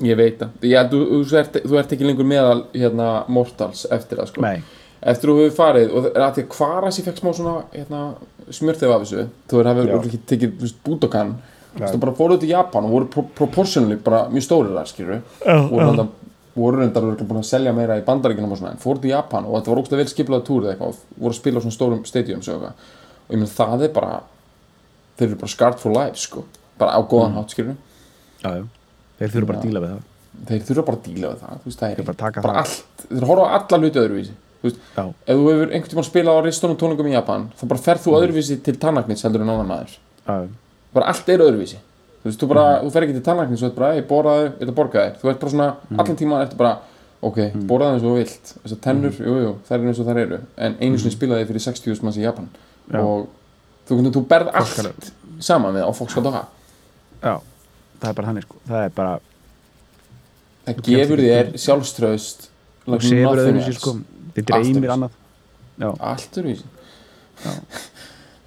[0.06, 1.02] ég veit það, þú,
[1.32, 4.44] þú, þú ert ekki lengur meðal hérna, mortals eftir það sko.
[4.46, 4.62] nei,
[5.08, 7.56] eftir þú hefur farið og það er að því að Kvaras ég fekk smá svona
[7.74, 8.02] hérna,
[8.58, 9.94] smjörþef af þessu þú hefur Já.
[9.94, 14.24] hefur ekki tekið þú veist, þú bara fóruð til Japan og voru pro proportionally bara
[14.34, 15.88] mjög stórir þar skilur voru já.
[15.88, 16.08] reyndar
[16.58, 19.46] voru reyndar örugglega búin að selja meira í bandaríkinum og svona en fóruð til Japan
[19.46, 21.64] og þetta var ógst að vel skiplaða túr eða eitthvað og voru að spila á
[21.66, 22.74] svona stórum stadiums og eitthvað
[23.28, 24.22] og ég menn það er bara
[25.20, 26.46] þeir eru bara scarred for life sko
[26.82, 27.38] bara á góðan Mm.
[27.38, 28.66] hátt já.
[29.20, 30.02] þeir þurfa bara að díla við það
[30.48, 32.58] þeir þurfa bara að díla við það þú veist, það er bara bara það.
[32.58, 34.36] allt, þeir horfa á alla hluti öðruvísi
[34.68, 37.64] þú veist, já, ef þú hefur einhvern tímann spilað á ristónum tónungum í Japan þá
[37.72, 39.96] bara ferð þú öðruvísi til tannlæknis heldur en annan maður.
[40.28, 40.36] Já,
[40.98, 41.80] bara allt er öðruvísi.
[42.18, 44.46] Þú veist, þú bara, þú fer ekki til tannlæknis og þú ert bara, ég borðaði,
[44.48, 45.18] ég ætla að borga þér.
[45.22, 46.74] Þú ert bara svona, allan tímann ertu bara
[47.28, 47.38] ok,
[47.70, 50.40] borðaði eins og þú vilt, þessar tennur jú, jú, þær eru eins og þær eru,
[50.58, 52.50] en einu sinni spilaði fyrir 60.000 manns í Japan.
[52.88, 53.02] Já.
[53.04, 53.28] og
[53.88, 55.10] þú, þú berð allt
[55.44, 56.44] saman við á Foxcatdoha
[57.22, 57.34] já.
[57.98, 59.16] Það er bara þannig sko, það er bara
[60.68, 62.48] það gefur þér sjálfströðst
[62.88, 63.96] og sefur öðruvísi sko,
[64.38, 65.16] þið dreymir annað.
[65.78, 66.66] Já, allt öðruvísi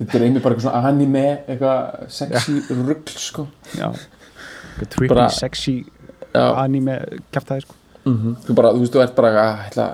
[0.00, 3.44] þið dreymir bara eitthvað svona anime eitthvað sexy rugl sko.
[3.76, 3.90] Já.
[3.90, 5.74] Eitthvað trippy, sexy
[6.32, 6.96] já, anime
[7.34, 7.76] kæftæði sko.
[8.08, 8.36] Mhm.
[8.46, 9.86] þú bara, þú veist, þú ert bara að ætla,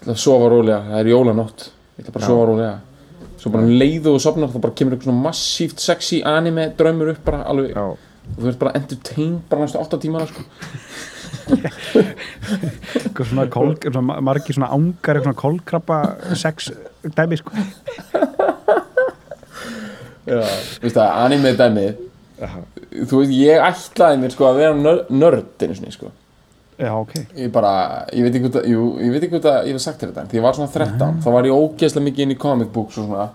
[0.00, 0.78] ætla að sofa rólega.
[0.92, 1.66] Það er jólanótt,
[1.98, 2.30] ég ætla bara að Já.
[2.30, 2.76] sofa rólega.
[3.40, 6.68] Svo bara um leið og þú sopnar þá bara kemur eitthvað svona massíft sexy anime
[6.76, 7.96] draumur upp bara alveg, já,
[8.36, 10.42] og þú ert bara entertained bara næstu 8 tímana sko.
[13.20, 15.96] Svona, kól, svona margir svona ángar svona kólkrabba
[16.38, 16.70] sex
[17.16, 17.52] dæmi sko.
[20.30, 20.40] Já.
[20.78, 22.00] þú veist það, anime dæmið
[23.10, 26.10] þú veist, ég ætlaði mér sko að vera nör- nörd einu sinni sko.
[26.80, 27.72] Já, ok, ég bara,
[28.16, 30.38] ég veit ekki hvað jú, ég veit ekki hvað ég hef sagt þér þetta því
[30.40, 33.26] ég var svona 13, þá var ég ógeðslega mikið inn í comic books og svona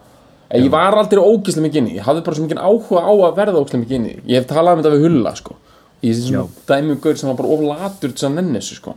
[0.50, 3.14] en ég var aldrei ógeðslega mikið inn í, ég hafði bara svo mikið áhuga á
[3.14, 5.58] að verða ógeðslega mikið inn í ég hef talað um þetta við hulla sko.
[6.06, 8.96] Ég sé svona dæmi um gaur sem var bara oflatur til að nenni þessu sko.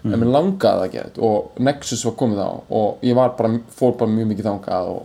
[0.00, 1.24] En mér langaði það að gera þetta.
[1.28, 2.50] Og Nexus var komið á.
[2.78, 5.02] Og ég var bara, fór bara mjög mikið þangað og,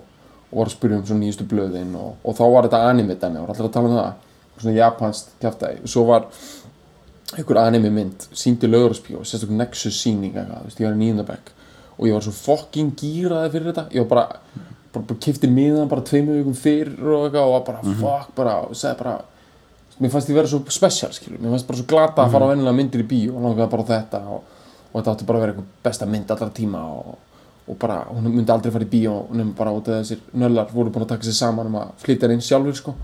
[0.51, 3.41] og var að spyrja um svona nýjustu blöðin og, og þá var þetta anime dæmi.
[3.41, 4.37] Og allir að tala um það?
[4.61, 5.81] Svona japansk kjaftaði.
[5.83, 6.29] Og svo var
[7.35, 11.51] einhver anime mynd síndi lögurspjó, sérstaklega Nexus síning eitthvað, þú veist, ég var í nýjundabæk
[11.95, 13.85] og ég var svo fokking gýraði fyrir þetta.
[13.95, 17.95] Ég var bara, bara, kifti miðan bara tveimu vikum fyrr og eitthvað og var bara
[18.01, 19.15] fuck bara, og segði bara
[19.99, 22.51] mér fannst því vera svo special, skilur mér fannst bara svo glata að fara á
[22.51, 24.55] vennilega myndir í bíó og langaði bara þetta og,
[24.91, 27.11] og þetta átti bara að vera eitthvað besta mynd allra tíma og,
[27.65, 30.91] og bara, hún myndi aldrei fara í bíó nefnum bara út af þessir nöllar voru
[30.91, 32.95] búin að taka sér saman um að flytja inn sjálfur sko.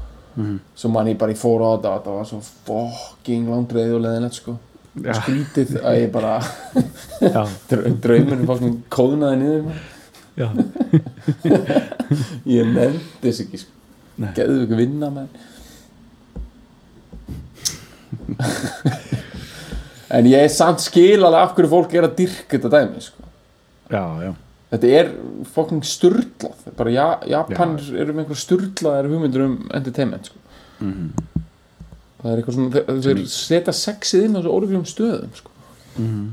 [0.80, 4.06] Svo man ég bara í fóra á þetta og þetta var svo fucking langdreið og
[4.06, 4.58] leðinett sko.
[4.92, 5.14] Já.
[5.16, 6.34] skrítið að ég bara
[8.04, 9.84] draumurinn fóknum kóðnaði niður
[12.58, 13.64] ég nefndi þess ekki.
[14.22, 14.32] Nei.
[14.36, 15.28] geðu ekki vinna með
[20.12, 23.30] en ég er samt skil alveg af hverju fólk er að dyrka þetta dæmi sko.
[23.92, 24.32] já, já.
[24.74, 25.12] þetta er
[25.54, 30.38] fokking sturlað bara ja, Japanir eru með einhver sturlaðar hugmyndur um entertainment sko.
[30.82, 35.50] það er eitthvað svona þeir, setja sexið inn á svo ólíkjum stöðum sko.
[35.96, 36.32] Er ekki,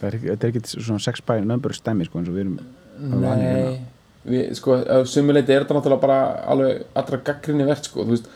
[0.00, 2.58] þetta er ekki svona sex by numbers dæmi sko eins og við erum
[3.24, 3.64] vanir hérna.
[3.66, 3.80] Nei,
[4.26, 4.78] við, sko,
[5.08, 6.20] sumuleiti er þetta náttúrulega bara
[6.52, 8.30] alveg allra gaggrinni verðt, sko, þú veist.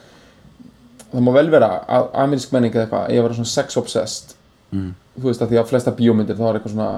[1.11, 4.37] Það má vel vera að amerísk menning eða eitthvað, ég að vera svona sex obsessed
[4.70, 4.92] Mm.
[5.18, 6.90] þú veist að því að flesta bíómyndir þá er eitthvað svona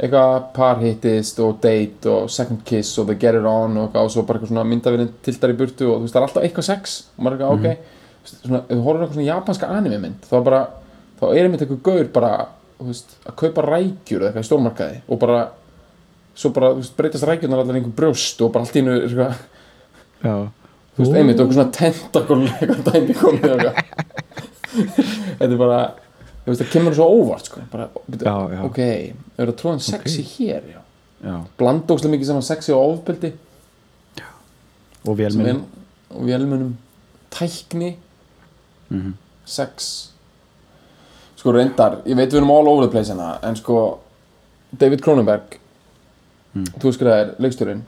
[0.00, 4.08] eitthvað par hittist og date og second kiss og they get it on og, og
[4.12, 6.66] svo bara eitthvað svona myndavinn tiltar í burtu og þú veist það er alltaf eitthvað
[6.70, 7.92] sex og maður er eitthvað ok.
[8.16, 10.62] Þú veist, svona, þú horfður á eitthvað svona japanska anime mynd þá bara,
[11.20, 12.32] þá er einmitt eitthvað gaur bara,
[12.80, 15.40] veist, að kaupa rækjur eða eitthvað í stórmarkaði og bara
[16.36, 19.44] svo bara, veist, breytast rækjurnar allar einhver brjóst og bara allt í einu eitthvað,
[20.26, 20.34] Já,
[20.96, 23.48] þú veist, einmitt og eitthvað svona tentakól eitthvað dæmi komið
[24.76, 25.80] þetta er bara
[26.46, 28.60] það kemur svo óvart, sko bara, Já, já.
[28.68, 30.80] ok, er það tróðan sexy hér, já?
[31.26, 33.32] Já, blandókslega mikið saman sexy og ofbeldi.
[35.06, 35.60] Og er,
[36.10, 36.74] og vélmunum
[37.30, 37.96] tækni.
[38.90, 39.14] Mhm.
[39.46, 40.12] sex
[41.46, 43.98] sko reyndar, ég veit við erum all over the place hérna en sko
[44.76, 45.60] David Cronenberg
[46.56, 46.64] Mm.
[46.80, 47.82] þú það er leikstjórin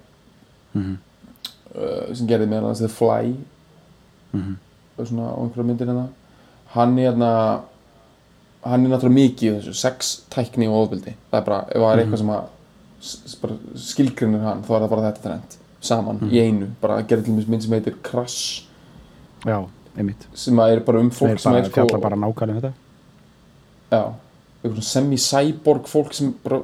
[0.75, 0.97] Mhm.
[1.75, 3.35] uh, sem gerði meðal hans The Fly.
[4.35, 4.57] Mhm.
[4.99, 6.09] og svona og einhverja myndir hérna.
[6.75, 7.61] Hann er hérna
[8.65, 11.15] hann er náttúrulega mikið í þessu sex, tækni og ofbeldi.
[11.33, 12.45] Það er bara, ef það er eitthvað sem að
[13.01, 17.03] s- s- bara skilgrinir hann, þá er það bara þetta trend saman í einu, bara
[17.03, 18.65] gera til dæmis mynd sem heitir Crash
[19.47, 19.65] Já,
[19.97, 20.27] einmitt.
[20.35, 22.73] Sem að er bara um fólk sem er sko fjalla bara nákvæmlega um þetta
[23.93, 26.63] eitthvað svona semi-cyborg fólk sem bara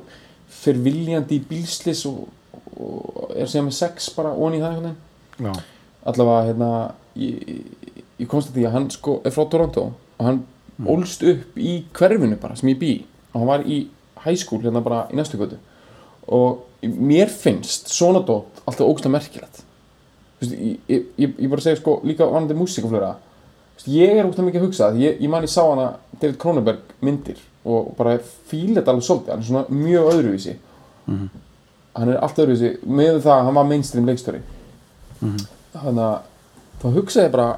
[0.55, 2.27] fer viljandi í bílslis og,
[2.77, 4.77] og er sem með sex bara onni í það
[6.05, 6.71] allavega hérna
[7.19, 7.65] ég,
[8.21, 10.45] ég komst að því að hann sko er frá Toronto og hann
[10.91, 12.95] ólst upp í hverfinu bara sem ég bý
[13.33, 13.85] og hann var í
[14.25, 15.59] high school hérna bara í næstu götu.
[16.33, 19.63] Og mér finnst svona dót alltaf ógst merkilegt.
[20.41, 20.55] Þú veist,
[20.89, 22.87] ég, ég, ég, bara segja sko líka vanandi músík
[23.87, 27.41] ég er ógst mikið að hugsa ég, ég man ég sá hana David Cronenberg myndir
[27.65, 30.55] og bara fíla þetta alveg svolítið hann er svona mjög öðruvísi.
[31.95, 34.41] Hann er allt öðruvísi með það að hann var mainstream leikstjóri.
[35.75, 36.17] Þannig að
[36.83, 37.49] þá hugsaði ég bara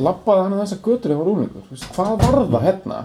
[0.00, 3.00] labbaði hann að þessa götur úlingur veist, hvað var það hérna?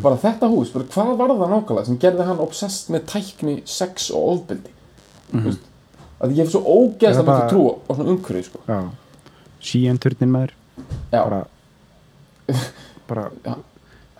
[0.00, 4.08] Bara þetta hús, bara hvað var það nákvæmlega sem gerði hann obsessed með tækni sex
[4.14, 4.72] og ofbeldi?
[5.30, 5.58] Mm -hmm.
[6.20, 6.60] að ég hef svo
[7.00, 8.58] er bara- mikið trú á svona umhverfi sko.
[8.66, 8.88] já.
[9.60, 10.52] Síen turnin maður
[11.12, 11.46] já, bara
[13.08, 13.54] bara Já.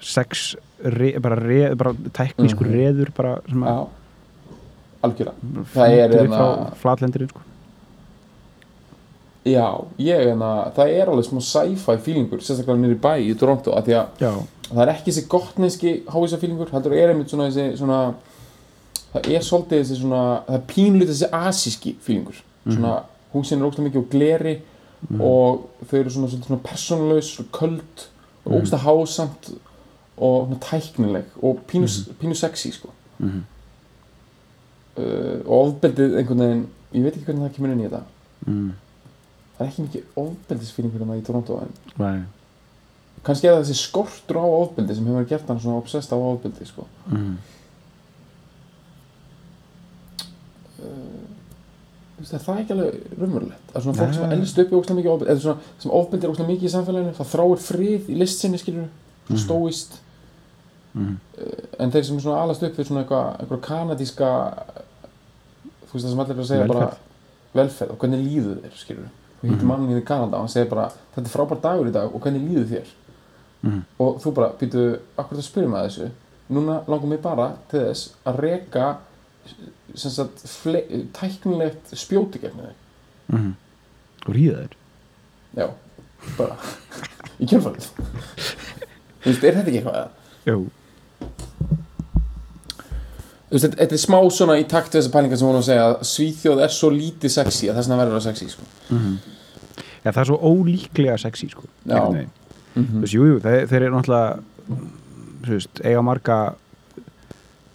[0.00, 2.74] sex re, bara, re, bara teknískur Mhm.
[2.74, 3.86] reður bara sem já
[5.02, 7.40] algjörlega það er upp hérna- frá flatlendirinn sko.
[9.44, 13.88] já, ég hérna, það er alveg smá sci-fi feelingur, sérstaklega nýri bæ í Toronto, að
[13.96, 18.14] að það er ekki þessi gottneski hávísa feelingur, heldur er einmitt svona þessi svona
[19.14, 23.88] það er svolítið þessi svona, það er pínlítið þessi asíski feelingur, svona húsin er ógstlega
[23.88, 24.54] mikið og gleri
[25.20, 28.06] og þau eru svona, svona, svona persónulegs og köld
[28.44, 29.50] og ógstlega hásamt
[30.16, 31.86] og tæknileg og pínu,
[32.20, 32.90] pínu sexy sko.
[33.18, 33.42] Mhm.
[34.96, 38.02] uh, og ofbeldið einhvern veginn ég veit ekki hvernig það kemur inn í þetta.
[38.46, 38.72] Mm,
[39.56, 42.22] það er ekki mikið ofbeldisfeelingur hérna í Toronto en nei,
[43.22, 46.66] kannski er það þessi skortur á ofbeldi sem hefur gert hann svona obsessed á ofbeldi
[46.66, 46.86] sko.
[47.06, 47.36] mm,
[50.80, 51.19] Þú veist,
[52.20, 53.72] er það ekki alveg raunverulegt?
[53.74, 56.30] Að svona fólk sem elst upp í ógstlega mikið ofbeldi eða svona, sem ofbeldi er
[56.32, 59.44] ógstlega mikið í samfélaginu það þráir frið í list sinni skilur svona Mhm.
[59.44, 59.98] stóist
[60.94, 61.16] mm,
[61.78, 64.30] en þeir sem svona alast upp við svona eitthvað kanadíska
[65.86, 66.90] þú veist það sem allir er að segja bara
[67.54, 67.90] velferð.
[67.92, 69.08] og hvernig líður þér skilur
[69.42, 69.66] við hittum Mhm.
[69.68, 72.42] mann í Kanada og hann segir bara þetta er frábær dagur í dag og hvernig
[72.48, 72.86] líður þér?
[73.62, 76.10] Mm, og þú bara, býtu, akkur það spyrir maður þessu?
[76.50, 78.96] Núna langar mig bara til þess að fle,
[81.16, 82.78] tæknilegt spjóti gegn þeir
[83.34, 83.50] mm
[84.28, 84.72] og ríða þér.
[85.56, 85.66] Já,
[86.36, 86.56] bara
[87.40, 87.86] í kjölfarið.
[89.24, 90.10] Þú veist, er þetta ekki eitthvað?
[90.44, 90.58] Jú,
[93.50, 95.68] Þú veist, þetta er smá svona í takt við þessa pælingar sem hún var að
[95.70, 98.68] segja að Svíþjóð er svo lítið sexy að þess vegna verður það sexy sko.
[100.04, 101.98] Já, það er svo ólíklega sexy sko, Já.
[102.04, 102.28] mm
[102.76, 104.78] Þú veist, jú, jú, þeir, þeir eru náttúrulega
[105.48, 106.36] þú veist, eiga marga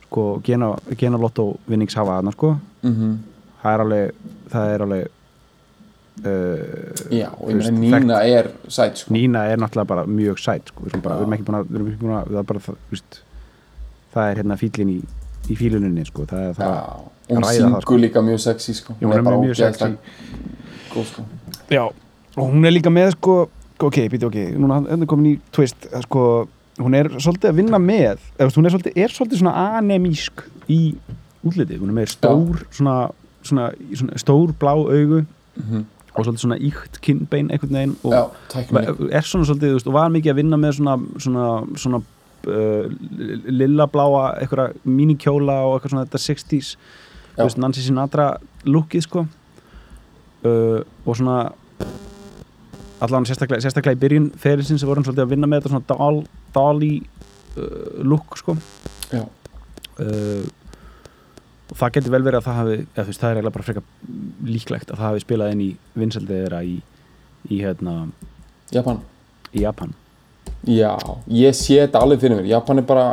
[0.05, 3.17] sko, gena, gena lotto vinnings hafa þarna, sko -hmm.
[3.63, 4.11] það er alveg
[4.51, 5.07] það er alveg
[6.25, 9.13] uh, Já, og ég meina Nína er sæt sko.
[9.13, 11.19] Nína er náttúrulega bara mjög sæt sko, við erum, bara, Já.
[11.19, 12.95] við erum ekki búin að, við erum ekki búin að það er bara, það, þú
[12.95, 13.19] veist,
[14.15, 14.99] það er hérna fílin í,
[15.49, 17.99] í fíluninni, sko það er Já, það, hún ræða það, syngur sko.
[18.05, 18.97] líka mjög sexy sko.
[19.01, 19.91] Jú, hún er bara mjög sexy
[20.93, 21.27] góð, sko.
[21.69, 21.83] Já,
[22.35, 23.37] og hún er líka með sko,
[23.89, 26.47] ok, býti ok, núna er komin í twist, sko,
[26.79, 30.79] hún er svolítið að vinna með, eða hún er svolítið, er svolítið svona anemísk í
[31.45, 32.95] útlitið, hún er með stór svona,
[33.45, 35.23] svona, svona stór blá augu
[35.55, 38.21] mm og svolítið svona íkt kinnbein einhvern veginn og Já,
[39.11, 41.47] er svona svolítið, veist, og var mikið að vinna með svona, svona,
[41.81, 41.99] svona
[42.47, 42.93] uh,
[43.51, 46.77] lilla bláa, eitthvað mínikjóla og eitthvað svona þetta 60s Já.
[47.35, 48.29] þú veist, Nancy Sinatra
[48.63, 49.25] lookið, sko.
[50.45, 51.39] Uh, og svona
[53.03, 55.89] allan sérstaklega, sérstaklega í byrjun ferilsins sem voru hann svolítið að vinna með þetta svona
[55.89, 56.19] dal,
[56.55, 56.91] dali
[57.57, 58.55] uh, look, sko
[59.11, 59.25] Já.
[59.25, 60.45] uh,
[61.65, 63.85] og það getur vel verið að það hafi eða, veist, það er eiginlega bara frekar
[64.55, 65.69] líklegt að það hafi spilað inn í
[65.99, 66.75] vinsaldið þeirra í,
[67.49, 67.95] í, hérna,
[68.75, 69.03] Japan
[69.51, 69.95] í Japan
[70.65, 70.93] Já,
[71.29, 73.07] ég sé þetta alveg fyrir mér Japan er bara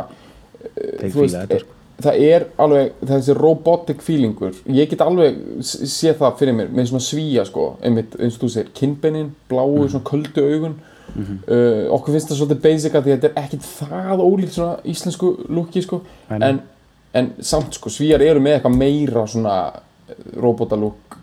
[0.63, 1.79] þeir þú veist, fíla þetta, sko.
[2.01, 4.53] Það er alveg þessi robotic feelingur.
[4.67, 8.41] Ég get alveg s- séð það fyrir mér með svona svíja sko, einmitt eins og
[8.41, 9.89] þú segir kinnbeinin, bláu, Mhm.
[9.89, 10.75] svona köldu augun.
[11.47, 14.79] Uh, okkur finnst það svolítið basic að því að þetta er ekkit það ólíkt svona
[14.83, 16.61] íslensku lúki sko, En-
[17.13, 19.73] en, samt sko, svíjar eru með eitthvað meira svona
[20.35, 21.17] robotalúk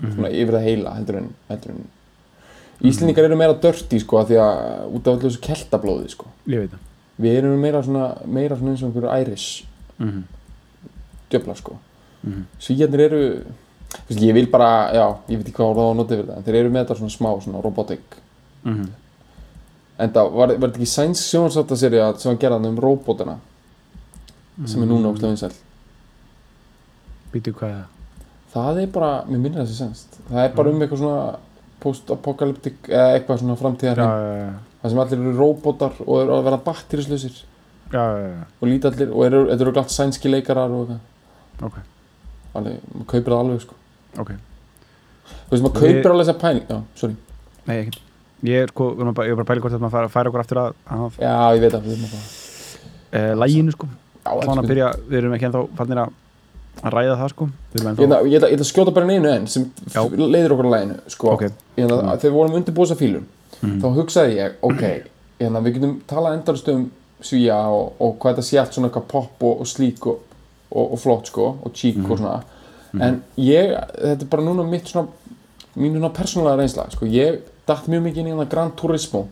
[0.00, 0.14] Mhm.
[0.14, 1.84] svona yfir það heila heldur en, heldur en
[2.82, 6.26] Íslendingar eru meira dörti sko að því að út af allir þessu keltablóði sko.
[6.48, 9.62] Við erum meira svona, meira svona eins og einhverju æris
[9.98, 10.22] mm
[11.32, 11.78] djöfla sko.
[12.22, 12.42] Mhm.
[12.60, 13.20] svíjarnir eru
[14.08, 16.36] veist, ég vil bara, já, ég veit ekki hvað orða á að nota yfir það
[16.36, 18.00] en þeir eru með þetta svona smá, svona robotic.
[18.64, 18.88] -hmm.
[19.98, 23.38] en það var, var þetta ekki sænsk sjónarsáttaserja sem var gerðan um robotina
[24.66, 25.56] sem er núna óslega vinsæl
[27.32, 27.88] býtu hvað það?
[28.52, 31.38] Það er bara, mér minnir þessi sænst það er bara um eitthvað svona
[31.82, 34.02] post-apocalyptic eða eitthvað svona framtíðar
[34.82, 37.42] það sem allir eru robotar og eru að vera batterislausir
[37.92, 41.66] já, já, og líta allir og þetta eru glatt sænski leikarar og eitthvað.
[41.68, 41.76] Ok,
[42.58, 43.74] alveg, maður kaupir það alveg sko.
[44.22, 44.32] Ok.
[44.32, 47.16] Þú veist, maður kaupir alveg þessa pæling já, sorry,
[47.68, 48.00] nei, ekkert
[48.42, 50.62] ég er, sko, ég er bara að pæla hvort þetta maður færa, færa okkur aftur
[50.64, 52.26] að, að já, ég veit að við erum að fara.
[53.12, 53.88] E, læginu, sko.
[54.22, 56.18] Já, þannig að byrja, við erum ekki ennþá fannir að
[56.82, 57.46] að ræða það, sko.
[57.76, 59.66] Ég ætla, að skjóta bara einu enn sem
[60.16, 61.34] leiðir okkur að læginu sko.
[61.36, 61.42] Ok.
[61.76, 63.26] ég ætla, þegar við vorum undirbúið þessa fílum
[63.62, 63.78] Mhm.
[63.78, 64.82] þá hugsaði ég, ok
[65.42, 66.90] við getum talað endalist um
[67.22, 70.18] svíja og, og hvað þetta sé allt svona eitthvað pop og, og slík og,
[70.70, 72.10] og, flott sko, og cheek Mhm.
[72.12, 72.42] og svona
[73.00, 75.08] en ég, þetta er bara núna mitt svona
[75.76, 77.06] mín svona persónulega reynsla sko.
[77.06, 79.28] ég datt mjög mikið inn í Gran Turismo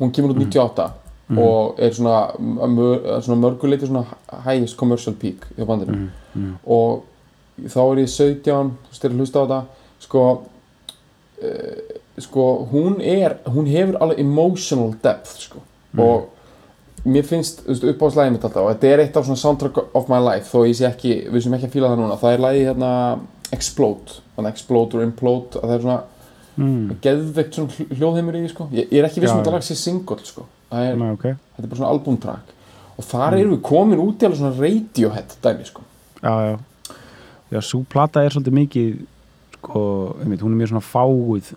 [0.00, 0.50] hún kemur út Mhm.
[0.50, 0.90] 98
[1.38, 2.32] og er svona,
[2.66, 4.04] mör, svona mörguleiti svona
[4.44, 6.54] highest commercial peak í bandinu Mhm.
[6.66, 7.04] og
[7.64, 9.62] þá er ég 17 þú er að hlusta á þetta
[10.00, 10.42] sko
[11.42, 15.58] uh, sko, hún er hún hefur alveg emotional depth sko,
[15.98, 16.28] og
[17.04, 19.40] mér finnst, þú veist, upp á slæðið mitt alltaf og þetta er eitt af svona
[19.42, 22.18] soundtrack of my life þó ég sé ekki, við sem ekki að fíla það núna
[22.20, 22.90] það er lagið hérna
[23.52, 25.98] Explode þannig Explode or Implode að það er svona
[26.56, 28.68] mm, geðveikt svona hl- hljóðheimur í sko.
[28.72, 30.46] Ég, ég er ekki viss um þetta lag sé single sko.
[30.70, 31.26] Það er, nei, ok.
[31.56, 32.54] þetta er bara svona albumtrack.
[32.92, 35.84] Og þar erum við komin út í alveg svona radiohead dæmi sko.
[36.22, 36.54] Já, já.
[37.52, 38.92] Já, svo plata er svolítið mikið
[39.58, 39.82] sko,
[40.22, 41.52] einmitt, hún er mjög svona fáið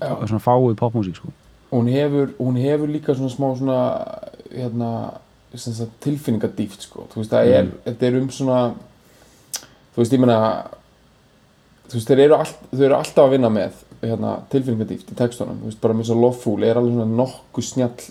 [0.00, 1.32] svona fáið popmusík, sko
[1.70, 3.80] hún hefur, hún hefur líka svona smá svona
[4.50, 4.90] hérna,
[6.00, 7.06] tilfinningadýft sko.
[7.12, 8.60] þú veist, það er, þetta er um svona
[9.94, 10.40] þú veist, ég meina
[11.90, 15.58] þú veist, þeir eru, all, þeir eru alltaf að vinna með hérna, tilfinningadýft í textunum.
[15.60, 18.06] Þú veist, bara með svo Loveful er alveg svona nokkuð snjall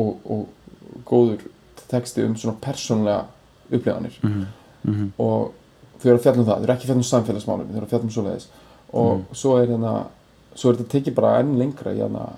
[0.00, 1.44] og, og góður
[1.90, 3.24] texti um svona persónlega
[3.70, 4.18] upplifanir.
[4.22, 4.46] Mm
[4.84, 5.08] -hmm.
[5.18, 5.52] og
[6.00, 7.86] þau eru að fjalla um það, þau eru ekki að fjalla um samfélagsmálum þau eru
[7.86, 8.48] að fjalla um svoleiðis.
[8.92, 10.06] Og svo er hérna
[10.54, 12.28] svo er þetta tekið bara enn lengra í hérna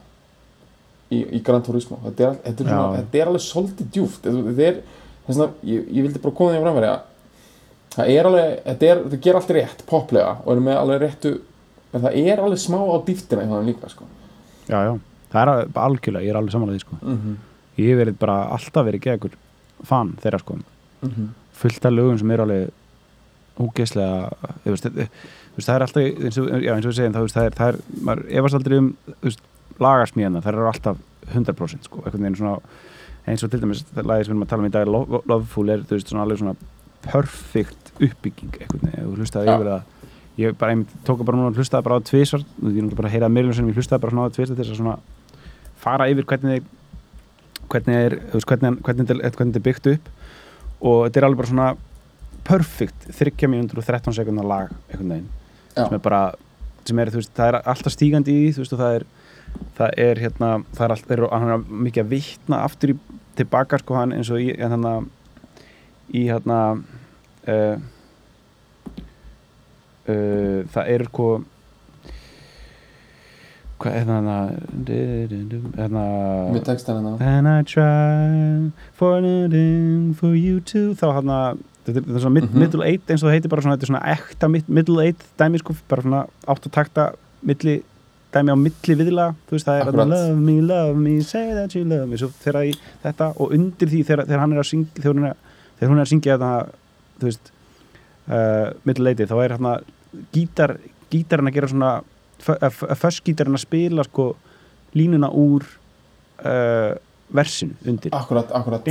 [1.10, 4.80] í, í Gran Turismo þetta er, þetta er, svona, þetta er alveg svolítið djúft er,
[5.26, 6.94] að ég, ég vildi bara koma því að framverja
[7.96, 11.34] það er alveg, þetta er, ger allt rétt poplega og eru með alveg réttu
[11.92, 14.08] en það er alveg smá á dýftina í þannig líka sko.
[14.68, 14.94] já, já,
[15.32, 17.36] það er al- algjörlega ég er alveg samanlega því, sko mm -hmm.
[17.76, 19.38] ég hef verið bara alltaf verið gegur
[19.84, 20.58] fan þeirra, sko
[21.02, 21.28] Mm -hmm.
[21.52, 22.70] fullt af lögum sem eru alveg
[23.60, 24.30] ógeðslega
[25.64, 27.68] það er alltaf eins og, já, eins og við segjum, það, veist, það er, það
[28.12, 28.96] er efast aldrei um
[29.82, 31.02] lagarsmíðana, það eru alltaf
[31.34, 32.58] 100% sko, einhvern veginn svona
[33.26, 35.22] eins og til dæmis, það lagið sem við erum að tala um í dag Lo-
[35.26, 36.56] Loveful er, þú veist, svona alveg svona
[37.06, 39.56] perfect uppbygging einhvern veginn, og hlustaði Já.
[39.56, 39.92] yfir það
[40.36, 43.12] ég bara, einmitt, tók bara núna og hlustaði bara á tvisvar og ég náttúrulega bara
[43.14, 44.96] heyrað meðlum sem ég hlustaði bara svona á tvisvar til þess að svona
[45.80, 46.66] fara yfir hvernig
[47.72, 50.10] hvernig er, þú veist, hvernig, hvernig, þetta er byggt upp
[50.86, 51.68] og þetta er alveg bara svona
[52.46, 55.30] perfect 3 mínútur og 13 sekundar lag einhvern veginn
[55.76, 55.86] Já.
[55.88, 56.20] sem er bara,
[56.86, 59.06] sem er, þú veist, það er alltaf stígandi í því, þú veist, og það er
[59.76, 62.96] það er hérna, það er allt, er, hann er mikið að vitna aftur í,
[63.36, 64.94] tilbaka sko hann eins og í, hérna
[66.16, 66.60] í hérna
[67.48, 67.76] uh,
[70.08, 71.28] uh, það er sko
[73.76, 74.28] hvað er það
[75.76, 76.04] hérna
[76.54, 82.00] með textan hérna And I try for nothing for you too þá hann að þetta
[82.00, 82.58] er, svona mid, Mhm.
[82.64, 85.20] middle eight eins og það heitir bara svona þetta er svona ekta mid, middle eight
[85.38, 87.04] dæmi sko bara svona átt að takta
[87.46, 87.76] milli
[88.36, 90.06] dæmi á milli viðla þú veist það er Akkurat.
[90.06, 92.70] að love me, love me, say that you love me þegar
[93.04, 95.38] þetta og undir því þegar, þegar hann er að syngja þegar hún er,
[95.78, 96.52] þegar hún er að syngja þetta
[97.16, 97.52] þú veist
[98.28, 99.74] uh, middle eighti þá er hérna
[100.34, 100.76] gítar
[101.12, 101.92] gítarinn að gera svona
[103.00, 104.30] föss gítarinn að spila sko
[104.96, 105.64] línuna úr
[106.44, 106.94] uh,
[107.34, 108.12] versinu undir.
[108.14, 108.86] Akkurat, akkurat.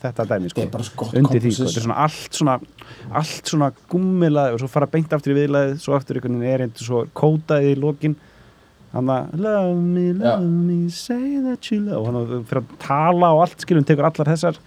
[0.00, 0.66] Þetta dæmi sko.
[1.18, 2.56] Undir því sko, þetta er svona allt svona
[3.20, 6.66] allt svona gummilað og svo fara beint aftur í viðlaðið, svo aftur einhvern veginn er
[6.66, 8.16] einn svo kótaðið í lokin.
[8.90, 13.34] Hann að love me, love me, say that you love og hann fyrir að tala
[13.36, 14.58] og allt skilum, tekur allar þessar.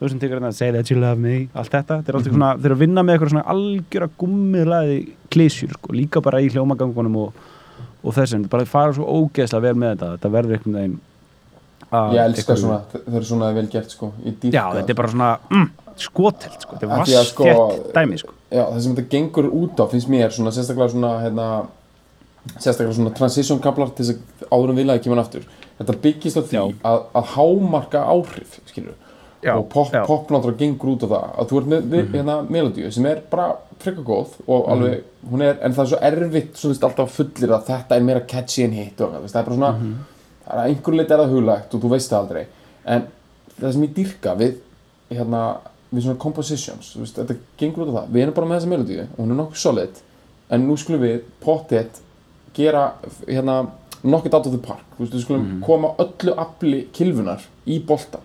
[0.00, 2.00] Þú sem tekur hérna, say that you love me, allt þetta.
[2.04, 5.00] Þeir eru að vinna með eitthvað svona algjör að gummilaði
[5.32, 7.48] klísjur sko, líka bara í hljómagangunum og
[8.02, 10.98] og þessum, bara fara svo ógeðslega vel með þetta, þetta verður einhvern veginn
[11.90, 15.30] ég elska einhverju- svona, þau eru svona vel gert sko Já, þetta er bara svona
[15.50, 15.68] mm,
[16.00, 17.48] skotelt, sko, þetta er að, sko,
[17.96, 18.34] dæmi, sko.
[18.50, 21.48] Já, það sem þetta gengur út á finnst mér svona sérstaklega svona hérna,
[22.56, 25.44] sérstaklega svona transition kaplar til þess að áður um vilaði kemur hann aftur.
[25.80, 28.94] Þetta byggist á því að, að hámarka áhrif skilur
[29.42, 30.00] Já, og pop, já.
[30.02, 30.06] Mhm.
[30.06, 33.22] pop náttúrulega gengur út á það að þú ert með mm hérna, melodíu sem er
[33.30, 37.10] bara frekka góð og alveg hún er, en það er svo erfitt svo veist alltaf
[37.16, 39.94] fullir að þetta er meira catchy en hit og veist, það er bara svona Mhm.
[40.44, 42.44] það er að einhverju leiti er það huglægt og þú veist það aldrei.
[42.84, 43.02] En
[43.60, 44.54] það sem ég dyrka við
[45.10, 45.56] hérna,
[45.94, 48.68] við svona compositions þú veist, þetta gengur út á það, við erum bara með þessa
[48.68, 49.90] melodíu og hún er nokkuð solid
[50.50, 52.00] en nú skulum við pottet
[52.54, 52.92] gera
[53.26, 53.70] hérna,
[54.04, 54.84] nokkuð out of the park.
[54.98, 58.20] Þú veist, við skulum koma öllu afli kilfunar í boltan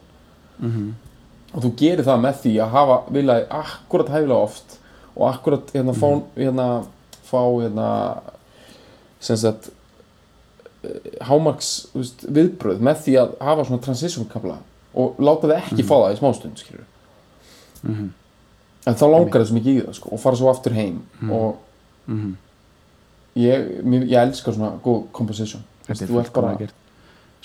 [1.55, 4.77] og þú gerir það með því að hafa viljaði akkurat hæfilega oft
[5.15, 6.65] og akkurat hérna fá hérna,
[7.23, 7.87] fá hérna
[9.23, 9.69] sem sagt
[10.83, 14.57] eh, hámarks þú veist, viðbröð með því að hafa svona transition kapla
[14.95, 16.85] og láta þið ekki fá það í smástund skilur
[17.85, 18.07] Mhm.
[18.87, 21.57] en þá langar þess mikið í það sko, og fara svo aftur heim og
[22.07, 22.35] Mhm.
[23.37, 26.57] ég, mér, ég elskar svona góð composition Þetta er ert bara.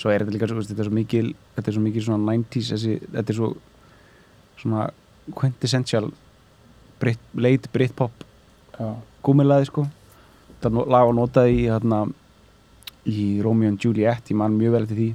[0.01, 2.71] Svo er þetta líka, svo, þetta er svo mikil, þetta er svo mikil svona 90s,
[2.73, 3.49] þessi, þetta er svo
[4.63, 4.91] svona
[5.35, 6.11] quintessential
[7.01, 8.11] Brit, late Britpop
[8.79, 8.95] já,
[9.25, 9.87] gúmilaði, sko.
[10.61, 12.01] Það no- lag var notað í, hérna,
[13.09, 15.09] í Romeo and Juliet, ég man mjög vel eftir því.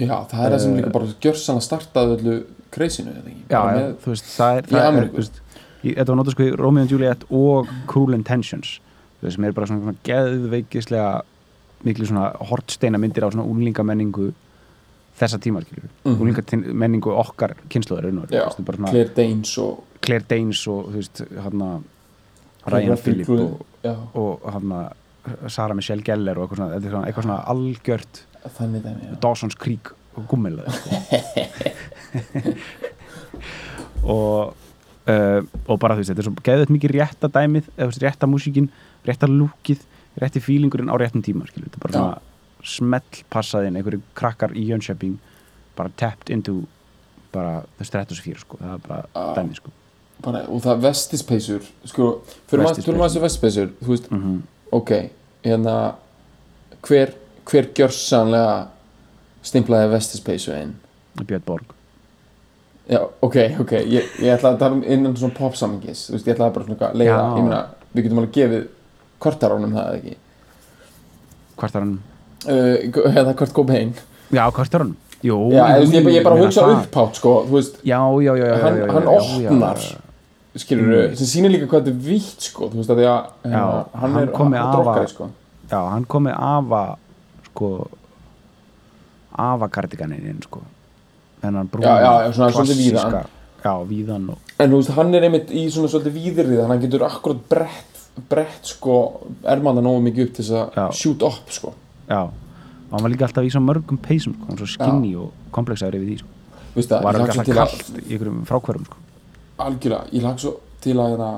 [0.00, 2.36] já, það er það sem Eh, líka bara gjörsann að startaði öllu
[3.26, 5.40] ekki Já, með- þú veist, það er, það er veist,
[5.84, 8.80] í, þetta var notað sko í Romeo and Juliet og Cruel Intentions
[9.22, 11.22] veist, sem er bara svona, svona geðveikislega
[11.84, 14.32] miklu svona hortsteina myndir á svona úlingamenningu
[15.20, 16.20] þessa tíma, skilur mm Mhm.
[16.24, 21.60] úlingamenningu okkar kynnslóður Já, Claire, Claire Danes og Claire Danes og þú veist, hann
[22.64, 23.66] Claire Ryan Phillip og,
[24.14, 24.74] og hann
[25.52, 28.22] Sarah Michelle Gellar og eitthvað svona, er svona, eitthvað svona algjört
[28.56, 29.14] þannig dæmi já.
[29.20, 30.88] Dawson's Creek og gummilaði sko.
[34.04, 34.54] og
[35.08, 38.70] uh, og bara þú veist, þetta er svo geðið mikið rétta dæmið, eða rétta músíkin
[39.06, 39.84] rétta lúkið,
[40.20, 42.18] rétti fílingurinn á réttum tíma, skilur, þetta er bara svona
[42.64, 45.18] smell passaðinn, einhverju krakkar í Jönköping
[45.76, 46.64] bara tapped into
[47.32, 49.34] bara the stratosphere, sko, það er bara Já.
[49.38, 49.74] dæmið, sko.
[50.20, 52.08] Bara, og það vestispeysur sko,
[52.50, 53.70] fyrir maður maður þessu vestispeysur.
[53.80, 54.40] þú veist, mm
[54.70, 54.90] ok
[55.42, 55.94] hérna
[56.86, 57.12] hver,
[57.48, 58.68] hver gjörsanlega
[59.42, 60.74] stimplaði vestispeysu inn?
[61.20, 61.74] Björn Borg.
[62.90, 66.34] Já, ok, ok, ég, ég ætla að tala um innan svona popsamingis, þú veist, ég
[66.34, 67.60] ætla að bara svona leiða, ég meina,
[67.92, 68.64] við getum alveg gefið
[69.22, 70.16] kortaránum það eða ekki?
[71.60, 71.86] Hvort er
[72.46, 73.92] uh, hérna Kurt Cobain
[74.32, 74.96] já, hvort er hann?
[75.22, 77.74] Jú, já, jú, ég, ég, bara hugsa upphátt, sko, þú veist.
[77.84, 79.76] Já, já, já, já, hann, hann opnar
[80.56, 81.16] skilur Mm.
[81.16, 84.00] sem sýnir líka hvað þetta er vítt, sko þú veist, að því að hérna, Já,
[84.00, 85.28] hann, hann kom er afa- sko.
[85.70, 86.96] Já, hann kom með afa
[87.50, 87.68] sko
[89.38, 90.62] afa kardiganinn inn sko.
[91.42, 92.32] Þennan brún Já, já,
[92.76, 93.14] víðan.
[93.64, 97.04] já, víðan og, En þú veist, hann er einmitt í svona svolítið víðrið hann getur
[97.06, 98.96] akkurat brett brett sko,
[99.48, 101.72] ermanda nógu mikið upp til þess að shoot up sko
[102.10, 102.20] já
[102.90, 105.30] og hann var líka alltaf í svo mörgum peysum sko, hann var svo skinny og
[105.54, 106.28] komplexaður yfir því sko.
[106.74, 108.96] Veistu það, var lag svo alltaf að kallt í einhverjum frákvörum sko.
[109.60, 111.30] algjörlega, ég lag svo til að hérna,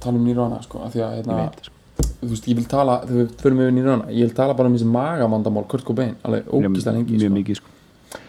[0.00, 1.74] tala um Nirvana sko, af því að hérna, veit sko.
[2.22, 4.76] þú veist, ég vil tala þegar við förum yfir Nirvana, ég vil tala bara um
[4.76, 7.34] þessi magamandamál Kurt Cobain, alveg ógislega lengi mjög sko.
[7.38, 7.68] mikið sko.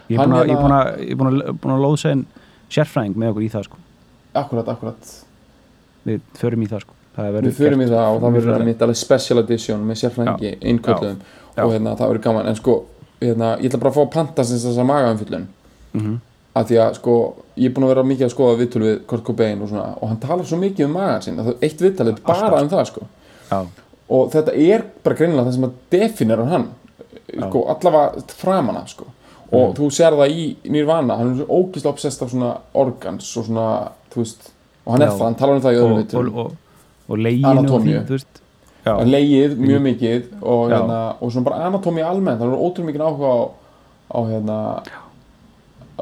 [0.10, 2.26] ég er búin að- hérna- að- að búin að lóðsa einn
[2.70, 3.78] sérfræðing með okkur í það sko.
[4.36, 5.14] akkurat, akkurat
[6.06, 6.94] við förum í það sko.
[7.18, 11.18] Við förum í það og það verður mitt alveg special edition með sérfræðingi innkölluðum
[11.56, 11.64] Já.
[11.64, 12.48] og hérna, það verður gaman.
[12.48, 12.78] En sko,
[13.22, 15.48] hérna, ég ætla bara að fá að panta sem þess að magaumfyllun
[15.94, 16.20] Mhm.
[16.56, 19.24] af því að sko, ég er búin að vera mikið að skoða viðtölu við Kurt
[19.24, 22.62] Cobain og svona og hann talar svo mikið um magan það eitt viðtalið er bara
[22.62, 23.02] um það sko.
[23.52, 23.66] Já,
[24.10, 26.68] og þetta er bara greinilega það sem að definerar hann
[27.50, 29.06] sko, allavega framana sko.
[29.54, 33.92] og þú sér það í Nirvana hann er ógislega obsessed af svona organs og svona,
[34.10, 34.50] þú veist
[34.86, 35.14] og hann er Já.
[35.14, 36.52] það, hann talar um það í öðrum og, og, viðtölum og,
[37.14, 38.42] og leginu og því, þú veist.
[38.84, 43.30] Leigið mjög mikið og, hérna, og svona bara anatómi almennt hann er ótrúlega mikið áhuga
[43.32, 43.40] á,
[44.12, 44.58] á hérna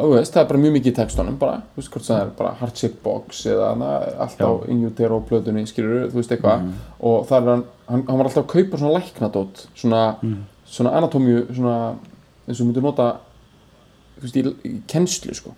[0.02, 2.54] veist, það er bara mjög mikið í textunum bara, þú veist hvort það er bara
[2.62, 3.90] heart shape box eða hana,
[4.24, 4.70] allt á Já.
[4.72, 6.64] in utero plötunni skilur, þú veist eitthvað.
[6.64, 6.74] Mhm.
[7.02, 10.38] og það er hann, hann, var alltaf að kaupa svona læknadót svona, Mhm.
[10.66, 11.96] svona anatómiu svona,
[12.48, 13.18] eins og myndir nota
[14.20, 15.52] þú veist, í, í kennslu sko.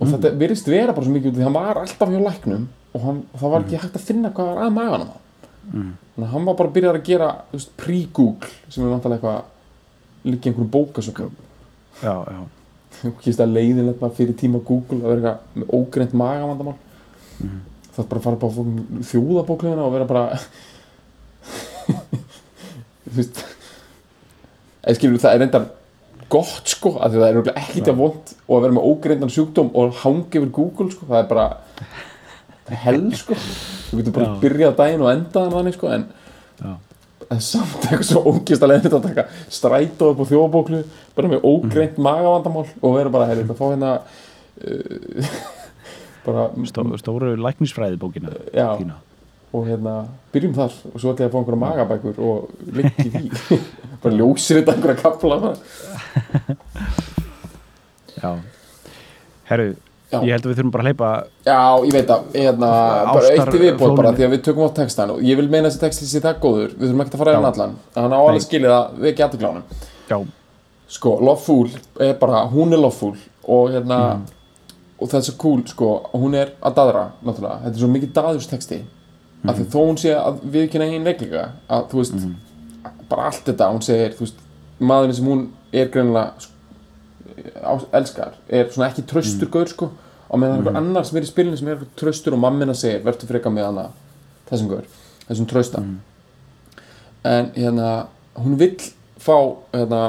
[0.00, 0.12] Og Mhm.
[0.16, 2.66] þetta virðist vera bara svo mikið því hann var alltaf hjá læknum
[2.96, 5.18] og hann, það var ekki hægt að finna hvað var að maganum á
[5.66, 5.92] Mhm.
[6.14, 7.28] þannig að hann var bara að byrja að gera
[7.76, 11.32] pre-google sem er vantarlega eitthvað líka einhverjum bókasökum
[12.02, 12.40] já, já,
[13.22, 16.76] kýrst að leiðinlega bara fyrir tíma Google að vera eitthvað með ógreint magamandamál
[17.40, 17.60] Mhm.
[17.96, 18.52] það er bara að fara bara
[19.10, 20.38] þjóðabóklegina og vera bara
[23.06, 23.42] þú veist
[24.86, 25.66] eða skilur það er reyndar
[26.32, 29.68] gott sko af því það er ekkert að vond og að vera með ógreindan sjúkdóm
[29.78, 31.06] og hangi yfir Google sko.
[31.10, 31.46] Það er bara
[32.66, 33.38] það er hell sko.
[33.86, 34.32] Þú getur bara Já.
[34.34, 36.06] að byrja daginn og enda hann sko en
[36.60, 36.72] já,
[37.30, 40.82] en samt eitthvað svo ógist að leiðin að taka strætó upp á þjóðabóklu
[41.16, 45.34] bara með ógreint magavandamál og vera bara herri, að fá hérna uh,
[46.26, 48.98] bara Stó, stóru læknisfræði bókina já, þína.
[49.54, 49.94] Og hérna
[50.34, 53.60] byrjum þar og svo ætla ég að fá einhverja magabækur og liggi því.
[54.02, 55.54] Bara ljósir þetta einhverja kapla
[58.16, 58.30] já,
[59.48, 59.70] herru
[60.16, 60.26] Já.
[60.26, 61.10] ég held að við þurfum bara að hleypa
[61.46, 62.70] já, ég veit að hérna,
[63.12, 65.68] bara eitt í viðbót bara því að við tökum á textan og ég vil meina
[65.68, 66.72] þessi texti sé það góður.
[66.76, 68.46] Við þurfum ekki að fara yfir hann allan hann á alveg Nei.
[68.46, 69.62] skilið að við ekki aðtöklánum
[70.10, 70.18] já,
[70.96, 71.68] sko, Love Fool
[72.08, 74.24] er bara, hún er Love Fool og hérna Mm.
[75.00, 78.12] og það er svo cool, sko, hún er að daðra náttúrulega, þetta er svo mikið
[78.16, 79.50] daðurstexti mm.
[79.50, 82.26] af því þó hún sé að viðkynna einn leiklinga, að þú veist
[83.10, 84.40] bara allt þetta, hún segir, þú veist
[84.80, 85.42] maðurinn sem hún
[85.76, 86.52] er greinilega sko,
[88.00, 89.90] elskar, er svona ekki tröstur gaur, sko,
[90.26, 93.30] og meðan einhver annar sem er í spilinu sem er tröstur og mammina segir verður
[93.30, 93.88] freka með hana,
[94.50, 94.86] þessum gaur
[95.26, 95.82] þessum trösta
[97.26, 98.78] en hérna, hún vill
[99.18, 99.36] fá
[99.72, 100.02] hérna,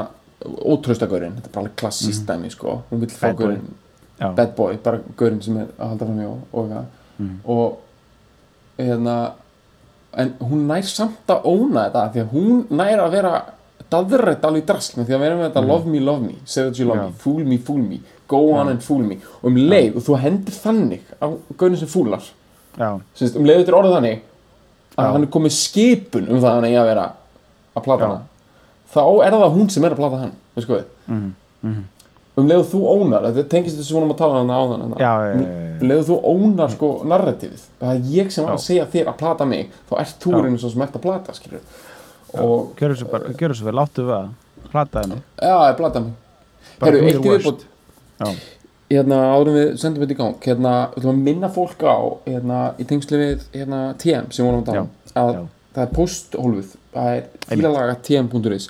[0.46, 2.82] ótröstagörinn þetta er bara alveg klassíst dæmi sko.
[2.92, 3.74] Hún vill fá görinn,
[4.20, 7.36] bad boy bara görinn sem er að halda fram hjá og, eitthvað.
[7.56, 7.78] og
[8.78, 9.18] hérna
[10.18, 13.34] en hún nær samt að óna þetta því að hún nær að vera
[13.92, 16.64] daðrætt alveg í drasl með því að vera með þetta love me, love me, say
[16.64, 17.06] that you love Já.
[17.10, 19.20] me fool me, fool me, go on and fool me.
[19.42, 21.28] Og um leið, og þú hendir þannig á
[21.58, 22.26] görinn sem fúlar.
[22.78, 24.26] Sýnst, um leiðu þetta er orðið þannig
[24.98, 27.06] að hann er komið skipun um það að hann eigi að vera
[27.78, 28.10] að plata Já.
[28.10, 28.26] hana
[28.94, 30.86] þá er það hún sem er að plata hann við?
[31.08, 31.84] Mhm,
[32.38, 35.92] um leiðu þú ónar, þetta tengist þessu svona um að tala hann á þann um
[35.92, 39.50] leiðu þú ónar sko narratífið það er ég sem var að segja þér að plata
[39.50, 41.66] mig þá ert þú reynir svo sem ert að plata skilur
[42.34, 44.30] og gjörðu svo vel, láttu við að
[44.72, 46.14] plataði mig já, ég mig
[46.78, 47.76] Bara Herru, do eitt í
[48.18, 48.30] Já,
[48.90, 52.60] hérna áðurum við sendum þetta í gang hérna, við ætlum að minna fólk á hérna,
[52.82, 54.94] í tengslu við hérna, TM sem vorum að tala um.
[55.14, 55.42] Að já.
[55.76, 58.70] það er posthólfið það er fílalaga tm.is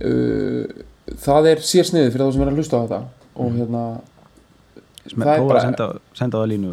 [0.00, 0.84] uh,
[1.26, 3.02] það er sér sniðið fyrir þá sem er að hlusta á þetta.
[3.40, 3.84] Og hérna,
[5.10, 6.70] Sem Það er bara- senda, senda það línu.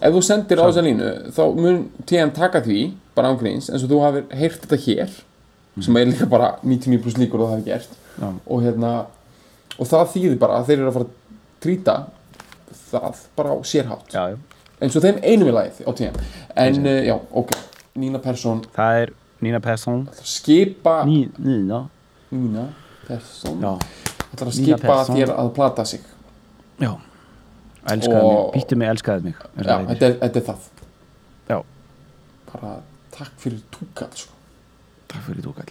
[0.00, 2.78] Ef þú sendir á þessa línu þá mun TM taka því
[3.14, 5.12] bara ángríns eins og þú hafir heyrt þetta hér
[5.84, 8.90] sem er líka bara 99% líkur að það hafi gert Já, og hérna
[9.78, 11.96] og það þýðir bara að þeir eru að fara að trýta
[12.86, 14.12] það bara á sérhátt.
[14.14, 14.36] Já, já.
[14.80, 16.16] Eins og þeim einum í lagið á TM
[16.64, 17.52] en uh, já, ok,
[17.96, 18.62] Nína Persson.
[18.76, 19.12] Það er
[19.44, 20.06] Nína Persson.
[20.24, 21.82] Skipa Ní, Nína.
[22.32, 22.66] Nína
[23.06, 23.58] Persson.
[23.60, 23.74] Já,
[24.32, 25.16] ætlar að Nína skipa Persson.
[25.20, 26.00] þér að plata sig.
[26.80, 26.92] Já.
[27.86, 29.36] Elskaði Og- mig, býttu mig, elskaði mig.
[29.56, 29.92] Eins og já, það heitir.
[29.96, 30.70] þetta er, þetta er það.
[31.52, 31.58] Já.
[32.52, 32.72] bara
[33.16, 34.32] takk fyrir túkall sko.
[35.06, 35.70] Takk fyrir tókall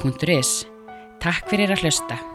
[0.00, 0.64] Nútímin.is.
[1.20, 2.29] Takk fyrir að hlusta.